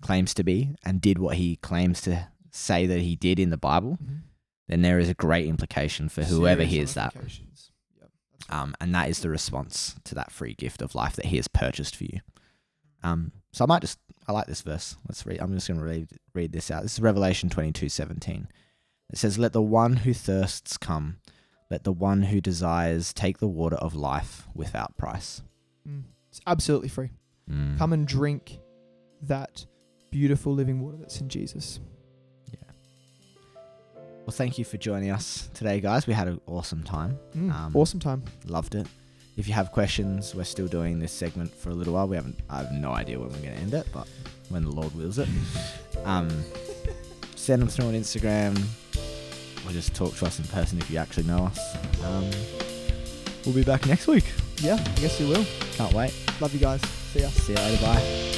claims 0.00 0.32
to 0.34 0.44
be 0.44 0.74
and 0.84 1.00
did 1.00 1.18
what 1.18 1.36
he 1.36 1.56
claims 1.56 2.00
to 2.02 2.28
say 2.50 2.86
that 2.86 3.00
he 3.00 3.16
did 3.16 3.38
in 3.38 3.50
the 3.50 3.56
Bible, 3.58 3.98
Mhm. 4.02 4.20
Then 4.68 4.82
there 4.82 4.98
is 4.98 5.08
a 5.08 5.14
great 5.14 5.46
implication 5.46 6.08
for 6.08 6.22
whoever 6.22 6.62
Serious 6.62 6.72
hears 6.72 6.94
that. 6.94 7.14
ramifications. 7.14 7.70
Yep. 8.00 8.10
That's 8.32 8.50
right. 8.50 8.60
Um, 8.60 8.74
and 8.80 8.94
that 8.94 9.08
is 9.08 9.20
the 9.20 9.30
response 9.30 9.96
to 10.04 10.14
that 10.14 10.32
free 10.32 10.54
gift 10.54 10.82
of 10.82 10.94
life 10.94 11.16
that 11.16 11.26
he 11.26 11.36
has 11.36 11.48
purchased 11.48 11.96
for 11.96 12.04
you. 12.04 12.20
Um, 13.02 13.32
so 13.52 13.64
I 13.64 13.68
might 13.68 13.82
just 13.82 13.98
I 14.26 14.32
like 14.32 14.46
this 14.46 14.62
verse. 14.62 14.96
Let's 15.08 15.24
read. 15.26 15.40
I'm 15.40 15.52
just 15.54 15.68
going 15.68 15.78
to 15.78 15.86
read 15.86 16.08
read 16.32 16.52
this 16.52 16.70
out. 16.70 16.82
This 16.82 16.94
is 16.94 17.00
Revelation 17.00 17.50
22:17. 17.50 18.46
It 19.12 19.18
says, 19.18 19.38
"Let 19.38 19.52
the 19.52 19.62
one 19.62 19.96
who 19.96 20.14
thirsts 20.14 20.78
come; 20.78 21.18
let 21.70 21.84
the 21.84 21.92
one 21.92 22.22
who 22.22 22.40
desires 22.40 23.12
take 23.12 23.38
the 23.38 23.48
water 23.48 23.76
of 23.76 23.94
life 23.94 24.48
without 24.54 24.96
price." 24.96 25.42
Mm. 25.86 26.04
It's 26.30 26.40
absolutely 26.46 26.88
free. 26.88 27.10
Mm. 27.50 27.78
Come 27.78 27.92
and 27.92 28.08
drink 28.08 28.58
that 29.22 29.66
beautiful 30.10 30.54
living 30.54 30.80
water 30.80 30.96
that's 30.96 31.20
in 31.20 31.28
Jesus. 31.28 31.80
Well, 34.26 34.32
thank 34.34 34.58
you 34.58 34.64
for 34.64 34.78
joining 34.78 35.10
us 35.10 35.48
today, 35.52 35.80
guys. 35.80 36.06
We 36.06 36.14
had 36.14 36.28
an 36.28 36.40
awesome 36.46 36.82
time. 36.82 37.18
Mm, 37.36 37.52
Um, 37.52 37.76
awesome 37.76 38.00
time. 38.00 38.22
Loved 38.46 38.74
it. 38.74 38.86
If 39.36 39.46
you 39.48 39.54
have 39.54 39.70
questions, 39.72 40.34
we're 40.34 40.44
still 40.44 40.66
doing 40.68 40.98
this 40.98 41.12
segment 41.12 41.52
for 41.54 41.70
a 41.70 41.74
little 41.74 41.94
while. 41.94 42.08
We 42.08 42.16
haven't. 42.16 42.38
I 42.48 42.58
have 42.58 42.72
no 42.72 42.92
idea 42.92 43.18
when 43.18 43.28
we're 43.28 43.38
going 43.42 43.54
to 43.54 43.60
end 43.60 43.74
it, 43.74 43.86
but 43.92 44.08
when 44.48 44.62
the 44.64 44.70
Lord 44.70 44.94
wills 44.94 45.18
it, 45.18 45.28
um, 46.04 46.28
send 47.34 47.60
them 47.60 47.68
through 47.68 47.86
on 47.88 47.94
Instagram, 47.94 48.56
or 49.66 49.72
just 49.72 49.94
talk 49.94 50.14
to 50.16 50.26
us 50.26 50.38
in 50.38 50.46
person 50.46 50.78
if 50.78 50.90
you 50.90 50.98
actually 50.98 51.24
know 51.24 51.44
us. 51.46 51.58
Um, 52.04 52.30
we'll 53.44 53.54
be 53.54 53.64
back 53.64 53.86
next 53.86 54.06
week. 54.06 54.24
Yeah, 54.58 54.74
I 54.76 55.00
guess 55.00 55.20
you 55.20 55.28
will. 55.28 55.44
Can't 55.72 55.92
wait. 55.92 56.14
Love 56.40 56.54
you 56.54 56.60
guys. 56.60 56.80
See 57.12 57.20
ya. 57.20 57.28
See 57.28 57.52
you 57.52 57.58
later. 57.58 57.82
Bye. 57.84 58.33